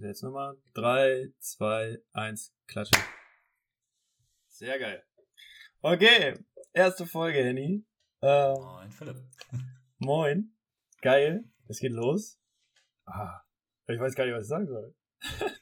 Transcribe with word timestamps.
Jetzt 0.00 0.22
nochmal. 0.22 0.56
3, 0.74 1.32
2, 1.40 1.98
1, 2.12 2.54
klatsche. 2.68 2.92
Sehr 4.46 4.78
geil. 4.78 5.04
Okay, 5.82 6.38
erste 6.72 7.04
Folge, 7.04 7.42
Henny. 7.42 7.84
Ähm, 8.22 8.54
Moin, 8.54 8.90
Philipp. 8.92 9.16
moin. 9.98 10.56
Geil. 11.02 11.44
Es 11.66 11.80
geht 11.80 11.92
los. 11.92 12.38
Ah, 13.06 13.40
ich 13.88 13.98
weiß 13.98 14.14
gar 14.14 14.24
nicht, 14.26 14.34
was 14.34 14.44
ich 14.44 14.48
sagen 14.48 14.68
soll. 14.68 14.94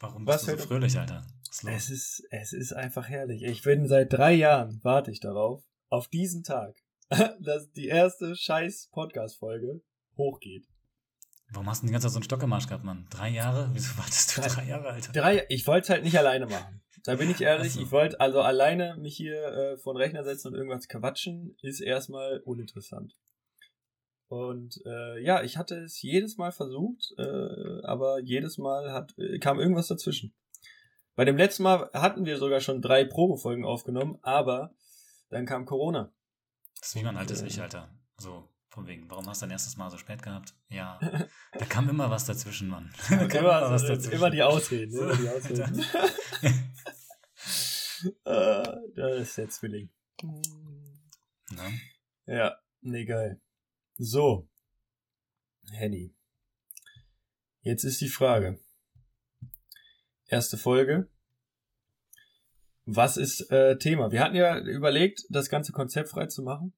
Warum 0.00 0.26
Was 0.26 0.46
bist 0.46 0.58
du 0.58 0.62
so 0.62 0.68
fröhlich, 0.68 0.98
Alter? 0.98 1.24
Was 1.46 1.56
ist 1.56 1.62
los? 1.62 1.74
Es 1.74 1.90
ist, 1.90 2.26
es 2.30 2.52
ist 2.52 2.72
einfach 2.72 3.08
herrlich. 3.08 3.44
Ich 3.44 3.62
bin 3.62 3.86
seit 3.86 4.12
drei 4.12 4.32
Jahren, 4.32 4.80
warte 4.82 5.12
ich 5.12 5.20
darauf, 5.20 5.64
auf 5.88 6.08
diesen 6.08 6.42
Tag, 6.42 6.76
dass 7.40 7.70
die 7.72 7.86
erste 7.86 8.34
scheiß 8.34 8.88
Podcast-Folge 8.92 9.82
hochgeht. 10.16 10.66
Warum 11.50 11.68
hast 11.68 11.82
du 11.82 11.86
die 11.86 11.92
ganze 11.92 12.06
Zeit 12.06 12.12
so 12.12 12.18
einen 12.18 12.24
Stock 12.24 12.42
im 12.42 12.52
Arsch 12.52 12.66
gehabt, 12.66 12.84
Mann? 12.84 13.06
Drei 13.10 13.30
Jahre? 13.30 13.70
Wieso 13.72 13.96
wartest 13.98 14.36
du 14.36 14.40
Drei- 14.42 14.48
drei 14.48 14.64
Jahre, 14.66 14.90
Alter? 14.90 15.12
Drei, 15.12 15.46
ich 15.48 15.66
wollte 15.66 15.84
es 15.84 15.90
halt 15.90 16.04
nicht 16.04 16.18
alleine 16.18 16.46
machen. 16.46 16.82
Da 17.04 17.14
bin 17.16 17.30
ich 17.30 17.40
ehrlich, 17.40 17.72
so. 17.72 17.80
ich 17.80 17.90
wollte 17.90 18.20
also 18.20 18.42
alleine 18.42 18.96
mich 18.98 19.16
hier 19.16 19.42
äh, 19.42 19.76
vor 19.78 19.94
den 19.94 20.02
Rechner 20.02 20.24
setzen 20.24 20.48
und 20.48 20.54
irgendwas 20.54 20.88
quatschen, 20.88 21.56
ist 21.62 21.80
erstmal 21.80 22.40
uninteressant. 22.40 23.16
Und 24.26 24.78
äh, 24.84 25.22
ja, 25.24 25.42
ich 25.42 25.56
hatte 25.56 25.76
es 25.76 26.02
jedes 26.02 26.36
Mal 26.36 26.52
versucht, 26.52 27.14
äh, 27.16 27.82
aber 27.84 28.20
jedes 28.20 28.58
Mal 28.58 28.92
hat, 28.92 29.16
äh, 29.16 29.38
kam 29.38 29.58
irgendwas 29.58 29.86
dazwischen. 29.86 30.34
Bei 31.14 31.24
dem 31.24 31.38
letzten 31.38 31.62
Mal 31.62 31.88
hatten 31.94 32.26
wir 32.26 32.36
sogar 32.36 32.60
schon 32.60 32.82
drei 32.82 33.04
Probefolgen 33.04 33.64
aufgenommen, 33.64 34.18
aber 34.20 34.74
dann 35.30 35.46
kam 35.46 35.64
Corona. 35.64 36.12
Das 36.78 36.90
ist 36.90 36.94
wie 36.96 37.02
man 37.04 37.16
halt 37.16 37.30
ist, 37.30 37.42
äh, 37.42 37.46
ich, 37.46 37.60
Alter. 37.60 37.88
So, 38.18 38.46
von 38.70 38.86
wegen, 38.86 39.10
warum 39.10 39.26
hast 39.26 39.40
du 39.40 39.46
dein 39.46 39.52
erstes 39.52 39.76
Mal 39.76 39.90
so 39.90 39.96
spät 39.96 40.22
gehabt? 40.22 40.54
Ja, 40.68 40.98
da 41.52 41.64
kam 41.64 41.88
immer 41.88 42.10
was 42.10 42.26
dazwischen, 42.26 42.68
Mann. 42.68 42.92
Da 43.08 43.26
kam 43.26 43.44
immer, 43.44 44.12
immer 44.12 44.30
die 44.30 44.42
Ausreden. 44.42 44.96
Immer 44.96 45.16
die 45.16 45.28
Ausreden. 45.28 45.84
äh, 48.24 48.78
das 48.94 49.20
ist 49.20 49.38
der 49.38 49.48
Zwilling. 49.48 49.90
Na? 51.50 51.70
Ja, 52.26 52.56
nee, 52.80 53.04
geil. 53.04 53.40
So. 53.96 54.48
Henny. 55.72 56.14
Jetzt 57.60 57.84
ist 57.84 58.00
die 58.00 58.08
Frage. 58.08 58.60
Erste 60.26 60.56
Folge. 60.56 61.10
Was 62.84 63.16
ist 63.16 63.50
äh, 63.50 63.76
Thema? 63.76 64.12
Wir 64.12 64.20
hatten 64.20 64.34
ja 64.34 64.58
überlegt, 64.58 65.24
das 65.28 65.50
ganze 65.50 65.72
Konzept 65.72 66.10
frei 66.10 66.26
zu 66.26 66.42
machen 66.42 66.74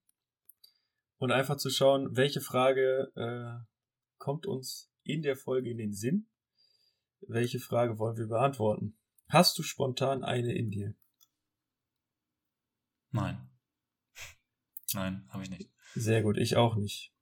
und 1.21 1.33
einfach 1.33 1.59
zu 1.59 1.71
schauen, 1.71 2.17
welche 2.17 2.41
Frage 2.41 3.13
äh, 3.15 3.65
kommt 4.19 4.47
uns 4.47 4.91
in 5.05 5.23
der 5.23 5.37
Folge 5.37 5.71
in 5.71 5.77
den 5.77 5.93
Sinn. 5.93 6.29
Welche 7.21 7.61
Frage 7.61 7.99
wollen 7.99 8.17
wir 8.17 8.27
beantworten? 8.27 8.99
Hast 9.29 9.59
du 9.59 9.63
spontan 9.63 10.25
eine 10.25 10.55
in 10.55 10.71
dir? 10.71 10.95
Nein. 13.11 13.51
Nein, 14.95 15.29
habe 15.29 15.43
ich 15.43 15.51
nicht. 15.51 15.71
Sehr 15.95 16.23
gut, 16.23 16.39
ich 16.39 16.57
auch 16.57 16.77
nicht. 16.77 17.13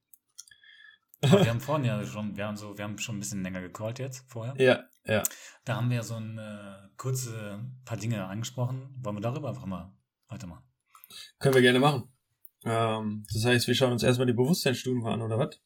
Aber 1.21 1.43
wir 1.43 1.49
haben 1.49 1.59
vorhin 1.59 1.85
ja 1.85 2.03
schon, 2.05 2.37
wir 2.37 2.47
haben 2.47 2.55
so, 2.55 2.77
wir 2.77 2.85
haben 2.85 2.97
schon 2.97 3.17
ein 3.17 3.19
bisschen 3.19 3.43
länger 3.43 3.61
gecallt 3.61 3.99
jetzt 3.99 4.23
vorher. 4.31 4.55
Ja, 4.57 4.85
ja. 5.03 5.23
Da 5.65 5.75
haben 5.75 5.89
wir 5.89 5.97
ja 5.97 6.03
so 6.03 6.15
ein 6.15 6.37
äh, 6.37 6.87
kurze 6.95 7.69
paar 7.83 7.97
Dinge 7.97 8.25
angesprochen. 8.25 8.95
Wollen 9.01 9.17
wir 9.17 9.21
darüber 9.21 9.49
einfach 9.49 9.65
mal 9.65 9.93
weitermachen? 10.29 10.63
Können 11.37 11.55
wir 11.55 11.61
gerne 11.61 11.79
machen. 11.79 12.09
Ähm, 12.65 13.25
das 13.33 13.45
heißt, 13.45 13.67
wir 13.67 13.75
schauen 13.75 13.93
uns 13.93 14.03
erstmal 14.03 14.27
die 14.27 14.33
Bewusstseinsstufen 14.33 15.05
an, 15.05 15.21
oder 15.21 15.39
was? 15.39 15.59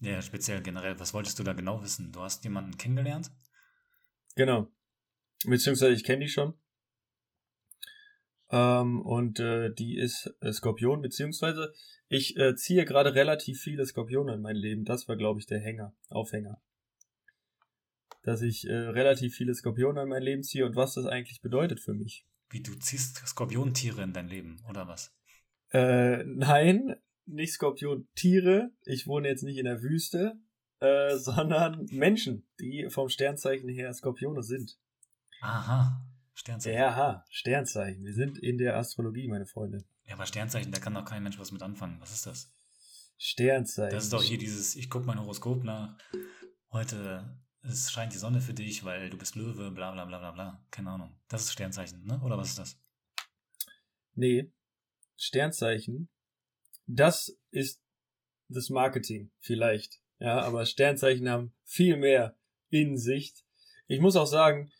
Ja, 0.00 0.20
speziell 0.20 0.62
generell. 0.62 0.98
Was 0.98 1.14
wolltest 1.14 1.38
du 1.38 1.42
da 1.42 1.52
genau 1.52 1.82
wissen? 1.82 2.12
Du 2.12 2.20
hast 2.20 2.42
jemanden 2.44 2.76
kennengelernt? 2.76 3.30
Genau. 4.34 4.68
Beziehungsweise 5.44 5.92
ich 5.92 6.04
kenne 6.04 6.24
die 6.24 6.28
schon. 6.28 6.54
Ähm, 8.50 9.00
und 9.00 9.40
äh, 9.40 9.72
die 9.72 9.96
ist 9.96 10.34
äh, 10.40 10.52
Skorpion, 10.52 11.00
beziehungsweise 11.00 11.72
ich 12.08 12.36
äh, 12.36 12.54
ziehe 12.54 12.84
gerade 12.84 13.14
relativ 13.14 13.60
viele 13.60 13.86
Skorpione 13.86 14.34
in 14.34 14.42
mein 14.42 14.56
Leben. 14.56 14.84
Das 14.84 15.08
war, 15.08 15.16
glaube 15.16 15.40
ich, 15.40 15.46
der 15.46 15.60
Hänger, 15.60 15.94
Aufhänger. 16.10 16.60
Dass 18.22 18.42
ich 18.42 18.68
äh, 18.68 18.72
relativ 18.72 19.34
viele 19.34 19.54
Skorpione 19.54 20.02
in 20.02 20.08
mein 20.08 20.22
Leben 20.22 20.42
ziehe 20.42 20.66
und 20.66 20.76
was 20.76 20.94
das 20.94 21.06
eigentlich 21.06 21.40
bedeutet 21.40 21.80
für 21.80 21.94
mich. 21.94 22.26
Wie 22.50 22.62
du 22.62 22.74
ziehst 22.74 23.16
Skorpiontiere 23.26 24.02
in 24.02 24.12
dein 24.12 24.28
Leben, 24.28 24.62
oder 24.68 24.86
was? 24.86 25.14
Äh, 25.72 26.24
nein, 26.24 26.96
nicht 27.26 27.54
Skorpion-Tiere. 27.54 28.70
Ich 28.84 29.06
wohne 29.06 29.28
jetzt 29.28 29.42
nicht 29.42 29.58
in 29.58 29.64
der 29.64 29.82
Wüste, 29.82 30.34
äh, 30.80 31.16
sondern 31.16 31.86
Menschen, 31.90 32.46
die 32.60 32.88
vom 32.90 33.08
Sternzeichen 33.08 33.68
her 33.68 33.92
Skorpione 33.92 34.42
sind. 34.42 34.78
Aha. 35.40 36.04
Sternzeichen. 36.34 36.78
Ja. 36.78 36.96
Ja, 36.96 37.24
Sternzeichen. 37.30 38.04
Wir 38.04 38.14
sind 38.14 38.38
in 38.38 38.58
der 38.58 38.76
Astrologie, 38.76 39.28
meine 39.28 39.46
Freunde. 39.46 39.84
aber 40.10 40.26
Sternzeichen, 40.26 40.72
da 40.72 40.78
kann 40.78 40.94
doch 40.94 41.04
kein 41.04 41.22
Mensch 41.22 41.38
was 41.38 41.52
mit 41.52 41.62
anfangen. 41.62 42.00
Was 42.00 42.12
ist 42.12 42.26
das? 42.26 42.52
Sternzeichen. 43.18 43.94
Das 43.94 44.04
ist 44.04 44.12
doch 44.12 44.22
hier 44.22 44.38
dieses, 44.38 44.74
ich 44.76 44.90
gucke 44.90 45.06
mein 45.06 45.20
Horoskop 45.20 45.62
nach. 45.62 45.96
Heute 46.70 47.42
es 47.64 47.92
scheint 47.92 48.12
die 48.12 48.18
Sonne 48.18 48.40
für 48.40 48.54
dich, 48.54 48.84
weil 48.84 49.08
du 49.08 49.16
bist 49.16 49.36
Löwe, 49.36 49.70
bla 49.70 49.92
bla 49.92 50.04
bla 50.04 50.18
bla 50.18 50.30
bla. 50.32 50.66
Keine 50.70 50.90
Ahnung. 50.90 51.16
Das 51.28 51.42
ist 51.42 51.52
Sternzeichen, 51.52 52.04
ne? 52.04 52.20
Oder 52.24 52.36
was 52.36 52.48
ist 52.48 52.58
das? 52.58 52.80
Nee, 54.14 54.52
Sternzeichen. 55.16 56.08
Das 56.86 57.36
ist 57.50 57.82
das 58.48 58.68
Marketing, 58.70 59.30
vielleicht. 59.38 60.00
Ja, 60.18 60.40
aber 60.40 60.66
Sternzeichen 60.66 61.28
haben 61.28 61.54
viel 61.64 61.96
mehr 61.96 62.36
in 62.68 62.96
Sicht. 62.96 63.44
Ich 63.86 64.00
muss 64.00 64.16
auch 64.16 64.26
sagen, 64.26 64.70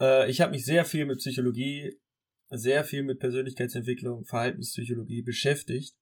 äh, 0.00 0.30
ich 0.30 0.40
habe 0.40 0.52
mich 0.52 0.64
sehr 0.64 0.84
viel 0.84 1.06
mit 1.06 1.18
Psychologie, 1.18 2.00
sehr 2.48 2.84
viel 2.84 3.02
mit 3.02 3.20
Persönlichkeitsentwicklung, 3.20 4.24
Verhaltenspsychologie 4.24 5.22
beschäftigt. 5.22 5.96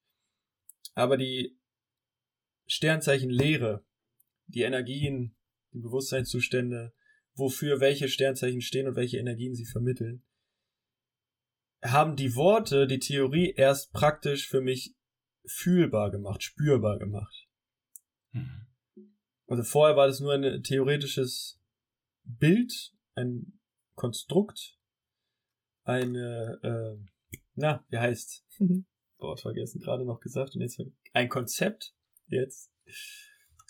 Aber 0.95 1.17
die 1.17 1.57
Sternzeichenlehre, 2.67 3.85
die 4.47 4.61
Energien, 4.61 5.35
die 5.73 5.79
Bewusstseinszustände, 5.79 6.93
wofür 7.33 7.79
welche 7.79 8.07
Sternzeichen 8.07 8.61
stehen 8.61 8.87
und 8.87 8.95
welche 8.95 9.17
Energien 9.17 9.55
sie 9.55 9.65
vermitteln, 9.65 10.23
haben 11.81 12.15
die 12.15 12.35
Worte, 12.35 12.87
die 12.87 12.99
Theorie 12.99 13.53
erst 13.55 13.91
praktisch 13.93 14.47
für 14.47 14.61
mich 14.61 14.95
fühlbar 15.45 16.11
gemacht, 16.11 16.43
spürbar 16.43 16.99
gemacht. 16.99 17.47
Mhm. 18.31 18.67
Also 19.47 19.63
vorher 19.63 19.95
war 19.95 20.07
das 20.07 20.19
nur 20.19 20.33
ein 20.33 20.61
theoretisches 20.61 21.59
Bild, 22.23 22.93
ein 23.15 23.59
Konstrukt, 23.95 24.77
eine, 25.83 26.59
äh, 26.61 27.09
na, 27.55 27.83
wie 27.89 27.97
heißt? 27.97 28.45
Wort 29.17 29.41
vergessen, 29.41 29.81
gerade 29.81 30.05
noch 30.05 30.19
gesagt 30.19 30.55
und 30.55 30.61
jetzt 30.61 30.81
ein 31.13 31.29
Konzept 31.29 31.93
jetzt. 32.27 32.71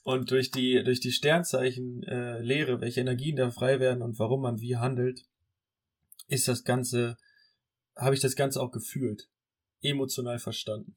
Und 0.04 0.32
durch 0.32 0.52
die 0.52 0.84
durch 0.84 1.00
die 1.00 1.12
Sternzeichen 1.12 2.04
äh, 2.04 2.40
Lehre, 2.42 2.82
welche 2.82 3.02
Energien 3.02 3.36
da 3.36 3.52
frei 3.52 3.80
werden 3.80 4.02
und 4.02 4.20
warum 4.20 4.42
man 4.42 4.60
wie 4.60 4.78
handelt, 4.78 5.26
ist 6.28 6.48
das 6.48 6.64
Ganze, 6.64 7.18
habe 8.00 8.16
ich 8.16 8.22
das 8.22 8.36
Ganze 8.36 8.62
auch 8.62 8.72
gefühlt, 8.72 9.30
emotional 9.82 10.40
verstanden. 10.40 10.96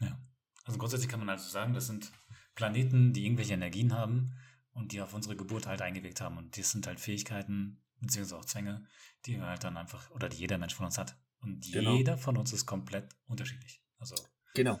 Ja. 0.00 0.18
Also 0.64 0.78
grundsätzlich 0.78 1.08
kann 1.10 1.20
man 1.20 1.28
also 1.28 1.48
sagen, 1.48 1.74
das 1.74 1.86
sind 1.86 2.10
Planeten, 2.54 3.12
die 3.12 3.24
irgendwelche 3.24 3.54
Energien 3.54 3.92
haben 3.94 4.34
und 4.72 4.92
die 4.92 5.00
auf 5.00 5.14
unsere 5.14 5.36
Geburt 5.36 5.66
halt 5.66 5.82
eingewirkt 5.82 6.20
haben. 6.20 6.38
Und 6.38 6.58
das 6.58 6.70
sind 6.70 6.86
halt 6.86 7.00
Fähigkeiten, 7.00 7.82
beziehungsweise 8.00 8.38
auch 8.38 8.44
Zwänge, 8.44 8.86
die 9.24 9.36
wir 9.36 9.46
halt 9.46 9.64
dann 9.64 9.76
einfach, 9.76 10.10
oder 10.10 10.28
die 10.28 10.38
jeder 10.38 10.58
Mensch 10.58 10.74
von 10.74 10.86
uns 10.86 10.98
hat. 10.98 11.16
Und 11.40 11.70
Genau. 11.72 11.94
jeder 11.96 12.18
von 12.18 12.36
uns 12.36 12.52
ist 12.52 12.66
komplett 12.66 13.14
unterschiedlich. 13.26 13.82
Also, 13.98 14.16
Genau. 14.54 14.80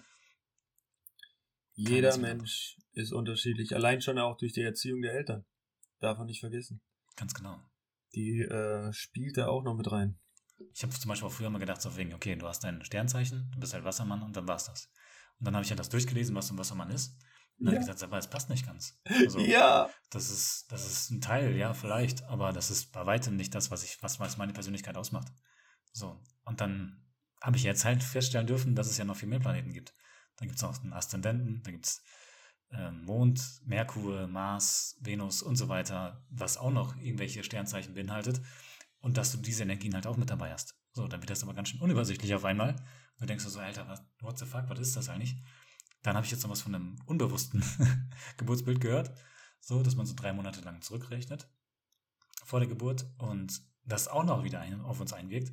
Jeder. 1.74 2.16
Mensch 2.16 2.78
ist 2.92 3.12
unterschiedlich, 3.12 3.74
allein 3.74 4.00
schon 4.00 4.18
auch 4.18 4.38
durch 4.38 4.54
die 4.54 4.62
Erziehung 4.62 5.02
der 5.02 5.12
Eltern. 5.12 5.44
Darf 6.00 6.16
man 6.18 6.26
nicht 6.26 6.40
vergessen. 6.40 6.80
ganz 7.16 7.32
genau. 7.34 7.58
Die 8.14 8.40
äh, 8.40 8.92
spielt 8.92 9.36
da 9.36 9.48
auch 9.48 9.62
noch 9.62 9.74
mit 9.74 9.90
rein. 9.90 10.18
Ich 10.72 10.82
habe 10.82 10.92
zum 10.92 11.08
Beispiel 11.08 11.28
auch 11.28 11.32
früher 11.32 11.50
mal 11.50 11.58
gedacht, 11.58 11.82
so 11.82 11.96
wegen, 11.96 12.14
okay, 12.14 12.36
du 12.36 12.46
hast 12.46 12.64
dein 12.64 12.84
Sternzeichen, 12.84 13.50
du 13.52 13.60
bist 13.60 13.74
halt 13.74 13.84
Wassermann 13.84 14.22
und 14.22 14.36
dann 14.36 14.48
war's 14.48 14.64
das. 14.64 14.88
Und 15.38 15.46
dann 15.46 15.54
habe 15.54 15.64
ich 15.64 15.70
halt 15.70 15.80
das 15.80 15.88
durchgelesen, 15.88 16.34
was 16.34 16.50
ein 16.50 16.58
Wassermann 16.58 16.90
ist. 16.90 17.16
Und 17.58 17.66
dann 17.66 17.74
habe 17.74 17.76
ich 17.76 17.86
gesagt, 17.86 18.02
aber 18.02 18.18
es 18.18 18.28
passt 18.28 18.50
nicht 18.50 18.66
ganz. 18.66 18.98
Also, 19.08 19.38
ja. 19.40 19.88
das 20.10 20.30
ist, 20.30 20.66
das 20.70 20.86
ist 20.86 21.10
ein 21.10 21.20
Teil, 21.20 21.56
ja, 21.56 21.74
vielleicht, 21.74 22.22
aber 22.24 22.52
das 22.52 22.70
ist 22.70 22.92
bei 22.92 23.04
weitem 23.06 23.36
nicht 23.36 23.54
das, 23.54 23.70
was 23.70 23.84
ich, 23.84 24.02
was, 24.02 24.20
was 24.20 24.36
meine 24.36 24.52
Persönlichkeit 24.52 24.96
ausmacht. 24.96 25.28
So. 25.92 26.22
Und 26.44 26.60
dann 26.60 27.02
habe 27.42 27.56
ich 27.56 27.62
jetzt 27.62 27.84
halt 27.84 28.02
feststellen 28.02 28.46
dürfen, 28.46 28.74
dass 28.74 28.88
es 28.88 28.98
ja 28.98 29.04
noch 29.04 29.16
viel 29.16 29.28
mehr 29.28 29.40
Planeten 29.40 29.72
gibt. 29.72 29.94
Dann 30.36 30.48
gibt 30.48 30.58
es 30.58 30.64
auch 30.64 30.78
einen 30.82 30.92
Aszendenten, 30.92 31.62
da 31.62 31.70
gibt 31.70 31.86
es 31.86 32.02
ähm, 32.70 33.04
Mond, 33.04 33.42
Merkur, 33.64 34.26
Mars, 34.26 34.96
Venus 35.00 35.42
und 35.42 35.56
so 35.56 35.68
weiter, 35.68 36.24
was 36.30 36.58
auch 36.58 36.70
noch 36.70 36.96
irgendwelche 36.96 37.44
Sternzeichen 37.44 37.94
beinhaltet. 37.94 38.40
Und 39.06 39.16
dass 39.16 39.30
du 39.30 39.38
diese 39.38 39.62
Energien 39.62 39.94
halt 39.94 40.04
auch 40.08 40.16
mit 40.16 40.30
dabei 40.30 40.52
hast. 40.52 40.74
So, 40.90 41.06
dann 41.06 41.20
wird 41.20 41.30
das 41.30 41.44
aber 41.44 41.54
ganz 41.54 41.68
schön 41.68 41.78
unübersichtlich 41.78 42.34
auf 42.34 42.44
einmal. 42.44 42.70
Und 42.72 43.20
du 43.20 43.26
denkst 43.26 43.44
so, 43.44 43.60
Alter, 43.60 43.86
was, 43.86 44.02
what 44.18 44.36
the 44.36 44.46
fuck, 44.46 44.68
was 44.68 44.80
ist 44.80 44.96
das 44.96 45.08
eigentlich? 45.08 45.36
Dann 46.02 46.16
habe 46.16 46.26
ich 46.26 46.32
jetzt 46.32 46.42
noch 46.42 46.50
was 46.50 46.62
von 46.62 46.74
einem 46.74 46.98
unbewussten 47.06 47.62
Geburtsbild 48.36 48.80
gehört, 48.80 49.16
so 49.60 49.80
dass 49.84 49.94
man 49.94 50.06
so 50.06 50.14
drei 50.16 50.32
Monate 50.32 50.60
lang 50.62 50.82
zurückrechnet 50.82 51.48
vor 52.42 52.58
der 52.58 52.68
Geburt 52.68 53.06
und 53.18 53.62
das 53.84 54.08
auch 54.08 54.24
noch 54.24 54.42
wieder 54.42 54.58
ein, 54.58 54.80
auf 54.80 54.98
uns 54.98 55.12
einwirkt. 55.12 55.52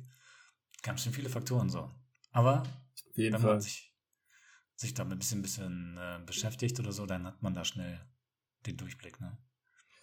Ganz 0.82 1.04
schön 1.04 1.12
viele 1.12 1.28
Faktoren 1.28 1.70
so. 1.70 1.88
Aber 2.32 2.64
wenn 3.14 3.40
man 3.40 3.60
sich, 3.60 3.94
sich 4.74 4.94
damit 4.94 5.12
ein 5.12 5.18
bisschen, 5.20 5.42
bisschen 5.42 5.96
äh, 5.96 6.18
beschäftigt 6.26 6.80
oder 6.80 6.90
so, 6.90 7.06
dann 7.06 7.24
hat 7.24 7.40
man 7.40 7.54
da 7.54 7.64
schnell 7.64 8.04
den 8.66 8.76
Durchblick. 8.76 9.20
Ne? 9.20 9.38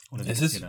Oder 0.09 0.25
es 0.25 0.39
ist, 0.39 0.65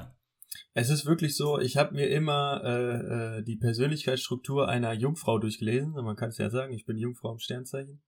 es 0.75 0.91
ist 0.91 1.07
wirklich 1.07 1.37
so, 1.37 1.59
ich 1.59 1.77
habe 1.77 1.95
mir 1.95 2.09
immer 2.09 2.63
äh, 2.65 3.39
äh, 3.39 3.43
die 3.43 3.57
Persönlichkeitsstruktur 3.57 4.69
einer 4.69 4.93
Jungfrau 4.93 5.39
durchgelesen. 5.39 5.93
Man 5.93 6.17
kann 6.17 6.31
es 6.31 6.39
ja 6.39 6.51
sagen, 6.51 6.73
ich 6.73 6.87
bin 6.87 6.97
Jungfrau 6.97 7.33
im 7.33 7.39
Sternzeichen. 7.39 8.03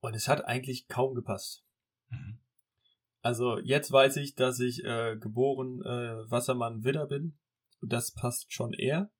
Und 0.00 0.14
es 0.14 0.28
hat 0.28 0.44
eigentlich 0.44 0.88
kaum 0.88 1.14
gepasst. 1.14 1.64
Mhm. 2.08 2.38
Also 3.20 3.58
jetzt 3.58 3.90
weiß 3.90 4.18
ich, 4.18 4.36
dass 4.36 4.60
ich 4.60 4.84
äh, 4.84 5.16
geboren 5.16 5.82
äh, 5.82 6.30
Wassermann 6.30 6.84
Widder 6.84 7.06
bin. 7.06 7.36
Das 7.82 8.12
passt 8.12 8.52
schon 8.52 8.72
eher. 8.72 9.10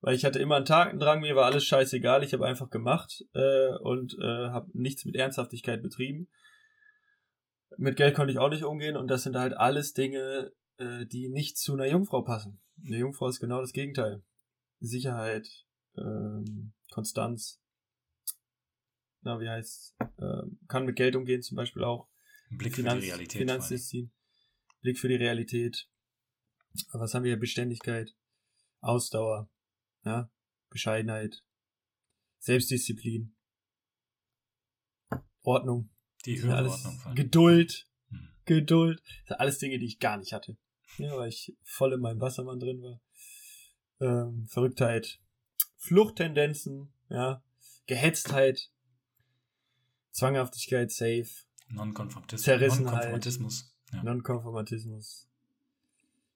Weil 0.00 0.14
ich 0.14 0.24
hatte 0.24 0.38
immer 0.38 0.56
einen 0.56 0.64
Tagendrang, 0.64 1.20
mir 1.20 1.36
war 1.36 1.46
alles 1.46 1.64
scheißegal, 1.64 2.22
ich 2.22 2.32
habe 2.32 2.46
einfach 2.46 2.70
gemacht 2.70 3.24
äh, 3.34 3.74
und 3.82 4.16
äh, 4.20 4.48
habe 4.48 4.70
nichts 4.72 5.04
mit 5.04 5.16
Ernsthaftigkeit 5.16 5.82
betrieben. 5.82 6.28
Mit 7.76 7.96
Geld 7.96 8.14
konnte 8.14 8.32
ich 8.32 8.38
auch 8.38 8.48
nicht 8.48 8.64
umgehen 8.64 8.96
und 8.96 9.08
das 9.08 9.24
sind 9.24 9.36
halt 9.36 9.54
alles 9.54 9.92
Dinge, 9.92 10.52
äh, 10.78 11.06
die 11.06 11.28
nicht 11.28 11.58
zu 11.58 11.74
einer 11.74 11.86
Jungfrau 11.86 12.22
passen. 12.22 12.60
Eine 12.84 12.98
Jungfrau 12.98 13.28
ist 13.28 13.40
genau 13.40 13.60
das 13.60 13.72
Gegenteil. 13.72 14.22
Sicherheit, 14.80 15.66
ähm, 15.96 16.72
Konstanz, 16.90 17.60
na, 19.22 19.40
wie 19.40 19.48
heißt, 19.48 19.96
äh, 20.00 20.42
kann 20.68 20.84
mit 20.84 20.96
Geld 20.96 21.16
umgehen 21.16 21.42
zum 21.42 21.56
Beispiel 21.56 21.84
auch. 21.84 22.08
Blick 22.50 22.76
Finanz, 22.76 23.00
für 23.00 23.00
die 23.00 23.10
Realität. 23.10 23.38
Finanzdisziplin. 23.40 24.12
Blick 24.80 24.98
für 24.98 25.08
die 25.08 25.16
Realität. 25.16 25.88
Aber 26.90 27.04
was 27.04 27.14
haben 27.14 27.24
wir 27.24 27.32
hier? 27.32 27.40
Beständigkeit, 27.40 28.14
Ausdauer, 28.80 29.50
ja, 30.04 30.30
Bescheidenheit, 30.70 31.44
Selbstdisziplin, 32.38 33.34
Ordnung. 35.42 35.90
Die 36.24 36.40
höhere 36.40 36.70
Ordnung. 36.70 37.14
Geduld, 37.14 37.88
hm. 38.10 38.28
Geduld. 38.44 39.00
Das 39.00 39.28
sind 39.28 39.40
alles 39.40 39.58
Dinge, 39.58 39.78
die 39.78 39.86
ich 39.86 39.98
gar 39.98 40.16
nicht 40.16 40.32
hatte. 40.32 40.56
Ja, 40.96 41.16
weil 41.16 41.28
ich 41.28 41.56
voll 41.62 41.92
in 41.92 42.00
meinem 42.00 42.20
Wassermann 42.20 42.58
drin 42.58 42.82
war. 42.82 43.00
Ähm, 44.00 44.46
Verrücktheit, 44.48 45.20
Fluchttendenzen, 45.76 46.92
ja, 47.08 47.42
Gehetztheit, 47.86 48.70
Zwanghaftigkeit, 50.12 50.90
safe. 50.90 51.28
Nonkonformismus. 51.68 52.42
Zerrissenheit. 52.42 53.24
Ja. 53.92 54.02
Nonkonformatismus. 54.02 55.28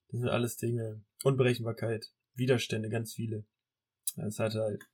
Das 0.09 0.21
sind 0.21 0.29
alles 0.29 0.57
Dinge. 0.57 1.03
Unberechenbarkeit. 1.25 2.13
Widerstände, 2.35 2.89
ganz 2.89 3.15
viele. 3.15 3.45
Das 4.17 4.39
hat 4.39 4.55
halt. 4.55 4.85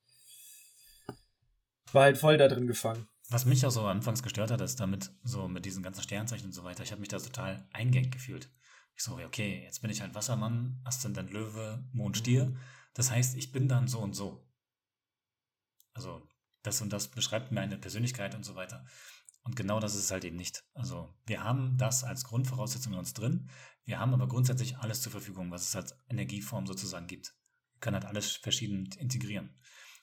War 1.93 2.05
halt 2.05 2.19
voll 2.19 2.37
da 2.37 2.49
drin 2.49 2.67
gefangen. 2.67 3.09
Was 3.31 3.45
mich 3.45 3.65
auch 3.67 3.71
so 3.71 3.83
anfangs 3.83 4.23
gestört 4.23 4.51
hat, 4.51 4.61
ist 4.61 4.81
damit, 4.81 5.13
so 5.23 5.49
mit 5.49 5.67
diesen 5.67 5.83
ganzen 5.83 6.03
Sternzeichen 6.03 6.47
und 6.47 6.53
so 6.53 6.65
weiter, 6.65 6.83
ich 6.83 6.93
habe 6.93 7.01
mich 7.01 7.09
da 7.11 7.19
total 7.19 7.67
eingängig 7.73 8.11
gefühlt. 8.11 8.49
Ich 8.99 9.05
so, 9.05 9.17
okay, 9.17 9.63
jetzt 9.63 9.81
bin 9.81 9.91
ich 9.91 10.01
halt 10.01 10.15
Wassermann, 10.17 10.81
Aszendent 10.83 11.31
Löwe, 11.31 11.85
Mond 11.93 12.17
Stier. 12.17 12.47
Mhm. 12.47 12.59
Das 12.95 13.13
heißt, 13.13 13.37
ich 13.37 13.53
bin 13.53 13.69
dann 13.69 13.87
so 13.87 14.01
und 14.01 14.15
so. 14.15 14.45
Also, 15.95 16.29
das 16.63 16.83
und 16.83 16.93
das 16.93 17.07
beschreibt 17.07 17.53
mir 17.53 17.61
eine 17.61 17.79
Persönlichkeit 17.79 18.35
und 18.35 18.45
so 18.45 18.57
weiter. 18.57 18.85
Und 19.45 19.55
genau 19.55 19.79
das 19.79 19.95
ist 19.95 20.05
es 20.05 20.11
halt 20.11 20.25
eben 20.25 20.37
nicht. 20.37 20.65
Also 20.75 21.15
wir 21.27 21.45
haben 21.45 21.79
das 21.79 22.03
als 22.03 22.25
Grundvoraussetzung 22.25 22.93
in 22.93 22.99
uns 22.99 23.15
drin. 23.15 23.49
Wir 23.85 24.01
haben 24.01 24.13
aber 24.13 24.27
grundsätzlich 24.27 24.79
alles 24.79 25.01
zur 25.01 25.13
Verfügung, 25.13 25.51
was 25.53 25.63
es 25.63 25.77
als 25.77 25.95
Energieform 26.11 26.67
sozusagen 26.67 27.07
gibt. 27.07 27.35
Wir 27.75 27.81
können 27.81 27.95
halt 27.95 28.05
alles 28.05 28.33
verschieden 28.33 28.91
integrieren. 28.99 29.57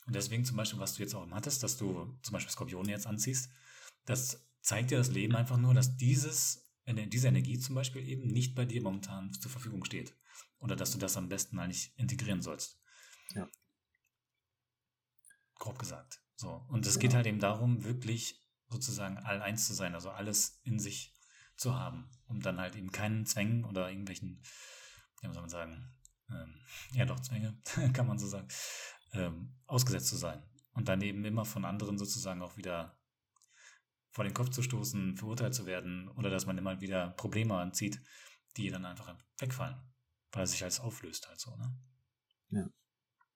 Und 0.07 0.15
deswegen 0.15 0.45
zum 0.45 0.55
Beispiel, 0.57 0.79
was 0.79 0.93
du 0.93 1.03
jetzt 1.03 1.13
auch 1.13 1.29
hattest, 1.31 1.61
dass 1.63 1.77
du 1.77 2.17
zum 2.23 2.33
Beispiel 2.33 2.51
Skorpione 2.51 2.89
jetzt 2.89 3.07
anziehst, 3.07 3.49
das 4.05 4.47
zeigt 4.61 4.89
dir 4.89 4.97
das 4.97 5.09
Leben 5.09 5.35
einfach 5.35 5.57
nur, 5.57 5.73
dass 5.73 5.97
dieses, 5.97 6.64
diese 6.85 7.27
Energie 7.27 7.59
zum 7.59 7.75
Beispiel 7.75 8.07
eben 8.07 8.27
nicht 8.27 8.55
bei 8.55 8.65
dir 8.65 8.81
momentan 8.81 9.33
zur 9.33 9.51
Verfügung 9.51 9.83
steht. 9.85 10.15
Oder 10.59 10.75
dass 10.75 10.91
du 10.91 10.97
das 10.97 11.17
am 11.17 11.29
besten 11.29 11.59
eigentlich 11.59 11.93
integrieren 11.97 12.41
sollst. 12.41 12.79
Ja. 13.33 13.49
Grob 15.55 15.79
gesagt. 15.79 16.21
So. 16.35 16.65
Und 16.69 16.85
es 16.85 16.93
genau. 16.93 17.01
geht 17.01 17.13
halt 17.15 17.27
eben 17.27 17.39
darum, 17.39 17.83
wirklich 17.83 18.41
sozusagen 18.69 19.17
all 19.17 19.41
eins 19.41 19.67
zu 19.67 19.73
sein, 19.73 19.93
also 19.93 20.09
alles 20.09 20.59
in 20.63 20.79
sich 20.79 21.13
zu 21.55 21.75
haben, 21.75 22.09
um 22.25 22.41
dann 22.41 22.59
halt 22.59 22.75
eben 22.75 22.91
keinen 22.91 23.25
Zwängen 23.25 23.63
oder 23.63 23.89
irgendwelchen, 23.89 24.41
wie 25.21 25.27
soll 25.27 25.41
man 25.41 25.49
sagen, 25.49 25.95
ähm, 26.29 26.55
ja 26.93 27.05
doch 27.05 27.19
Zwänge, 27.19 27.57
kann 27.93 28.07
man 28.07 28.19
so 28.19 28.27
sagen, 28.27 28.47
ähm, 29.13 29.55
ausgesetzt 29.65 30.07
zu 30.07 30.17
sein. 30.17 30.43
Und 30.73 30.89
dann 30.89 31.01
eben 31.01 31.23
immer 31.23 31.45
von 31.45 31.63
anderen 31.63 31.97
sozusagen 31.97 32.41
auch 32.41 32.57
wieder 32.57 32.99
vor 34.15 34.23
den 34.23 34.33
Kopf 34.33 34.49
zu 34.49 34.63
stoßen, 34.63 35.17
verurteilt 35.17 35.53
zu 35.53 35.65
werden 35.65 36.07
oder 36.15 36.29
dass 36.29 36.45
man 36.45 36.57
immer 36.57 36.79
wieder 36.79 37.09
Probleme 37.17 37.55
anzieht, 37.55 37.99
die 38.55 38.69
dann 38.69 38.85
einfach 38.85 39.13
wegfallen, 39.39 39.75
weil 40.31 40.45
es 40.45 40.51
sich 40.51 40.63
alles 40.63 40.79
auflöst 40.79 41.27
halt 41.27 41.37
so, 41.37 41.53
ne? 41.57 41.77
Ja. 42.49 42.69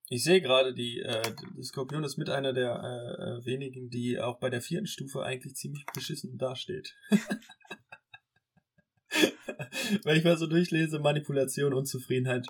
Ich 0.08 0.24
sehe 0.24 0.40
gerade, 0.42 0.74
die, 0.74 1.02
äh, 1.02 1.36
die 1.58 1.64
Skorpion 1.64 2.06
ist 2.06 2.16
mit 2.16 2.30
einer 2.30 2.54
der 2.54 2.76
äh, 2.80 3.46
wenigen, 3.46 3.90
die 3.90 4.22
auch 4.22 4.40
bei 4.40 4.50
der 4.50 4.62
vierten 4.62 4.88
Stufe 4.88 5.22
eigentlich 5.22 5.56
ziemlich 5.56 5.86
beschissen 5.94 6.38
dasteht. 6.38 6.96
Weil 10.04 10.16
ich 10.18 10.24
mal 10.24 10.38
so 10.38 10.48
durchlese, 10.48 11.00
Manipulation, 11.00 11.74
Unzufriedenheit, 11.74 12.48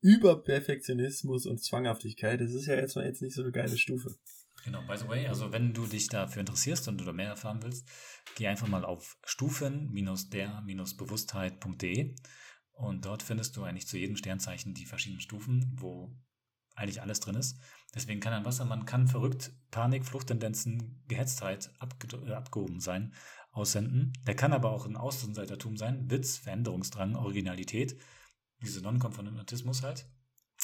Überperfektionismus 0.00 1.46
und 1.46 1.62
Zwanghaftigkeit, 1.62 2.40
das 2.40 2.52
ist 2.52 2.66
ja 2.66 2.74
jetzt 2.74 2.96
mal 2.96 3.06
jetzt 3.06 3.22
nicht 3.22 3.34
so 3.34 3.42
eine 3.42 3.52
geile 3.52 3.78
Stufe. 3.78 4.16
Genau, 4.64 4.82
by 4.82 4.96
the 4.96 5.08
way, 5.08 5.26
also 5.26 5.50
wenn 5.52 5.72
du 5.72 5.86
dich 5.86 6.08
dafür 6.08 6.40
interessierst 6.40 6.88
und 6.88 6.98
du 6.98 7.04
da 7.04 7.12
mehr 7.12 7.28
erfahren 7.28 7.62
willst, 7.62 7.88
geh 8.36 8.46
einfach 8.46 8.68
mal 8.68 8.84
auf 8.84 9.16
stufen-der-bewusstheit.de 9.24 12.14
und 12.72 13.04
dort 13.04 13.22
findest 13.22 13.56
du 13.56 13.62
eigentlich 13.62 13.88
zu 13.88 13.96
jedem 13.96 14.16
Sternzeichen 14.16 14.74
die 14.74 14.86
verschiedenen 14.86 15.20
Stufen, 15.20 15.76
wo 15.78 16.12
eigentlich 16.74 17.00
alles 17.02 17.20
drin 17.20 17.36
ist. 17.36 17.60
Deswegen 17.94 18.20
kann 18.20 18.32
ein 18.32 18.44
Wassermann 18.44 18.86
kann 18.86 19.08
verrückt 19.08 19.52
Panik, 19.70 20.04
Fluchttendenzen, 20.04 21.02
Gehetztheit 21.08 21.70
abge 21.78 22.16
äh, 22.26 22.32
abgehoben 22.32 22.80
sein, 22.80 23.14
aussenden. 23.52 24.12
Der 24.26 24.36
kann 24.36 24.52
aber 24.52 24.70
auch 24.70 24.86
ein 24.86 24.96
Außenseitertum 24.96 25.76
sein, 25.76 26.10
Witz, 26.10 26.38
Veränderungsdrang, 26.38 27.16
Originalität, 27.16 28.00
diese 28.62 28.80
Nonkonformatismus 28.80 29.82
halt. 29.82 30.08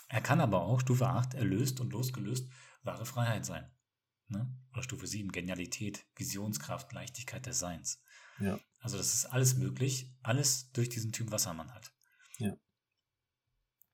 Er 0.09 0.21
kann 0.21 0.41
aber 0.41 0.63
auch 0.63 0.81
Stufe 0.81 1.09
8 1.09 1.35
erlöst 1.35 1.81
und 1.81 1.93
losgelöst 1.93 2.49
wahre 2.83 3.07
Freiheit 3.07 3.45
sein. 3.45 3.69
Ne? 4.29 4.53
Oder 4.73 4.83
Stufe 4.83 5.07
7 5.07 5.31
Genialität, 5.31 6.05
Visionskraft, 6.17 6.93
Leichtigkeit 6.93 7.47
des 7.47 7.59
Seins. 7.59 8.03
Ja. 8.41 8.59
Also 8.81 8.97
das 8.99 9.15
ist 9.15 9.27
alles 9.27 9.57
möglich, 9.57 10.13
alles 10.23 10.71
durch 10.73 10.89
diesen 10.89 11.13
Typ 11.13 11.31
Wassermann 11.31 11.73
halt. 11.73 11.93
Ja. 12.39 12.53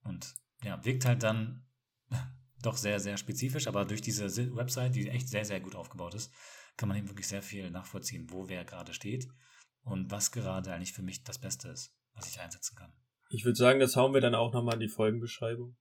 Und 0.04 0.34
ja, 0.62 0.84
wirkt 0.84 1.04
halt 1.04 1.22
dann 1.22 1.66
doch 2.62 2.76
sehr, 2.76 3.00
sehr 3.00 3.16
spezifisch, 3.16 3.66
aber 3.66 3.84
durch 3.84 4.00
diese 4.00 4.24
Website, 4.56 4.94
die 4.94 5.08
echt 5.08 5.28
sehr, 5.28 5.44
sehr 5.44 5.60
gut 5.60 5.74
aufgebaut 5.74 6.14
ist, 6.14 6.32
kann 6.76 6.88
man 6.88 6.98
eben 6.98 7.08
wirklich 7.08 7.28
sehr 7.28 7.42
viel 7.42 7.70
nachvollziehen, 7.70 8.30
wo 8.30 8.48
wer 8.48 8.64
gerade 8.64 8.94
steht 8.94 9.28
und 9.82 10.10
was 10.10 10.32
gerade 10.32 10.72
eigentlich 10.72 10.92
für 10.92 11.02
mich 11.02 11.22
das 11.24 11.38
Beste 11.38 11.68
ist, 11.68 11.94
was 12.14 12.28
ich 12.28 12.40
einsetzen 12.40 12.76
kann. 12.76 12.92
Ich 13.28 13.44
würde 13.44 13.56
sagen, 13.56 13.80
das 13.80 13.96
hauen 13.96 14.14
wir 14.14 14.20
dann 14.20 14.34
auch 14.34 14.52
nochmal 14.52 14.74
in 14.74 14.80
die 14.80 14.88
Folgenbeschreibung. 14.88 15.76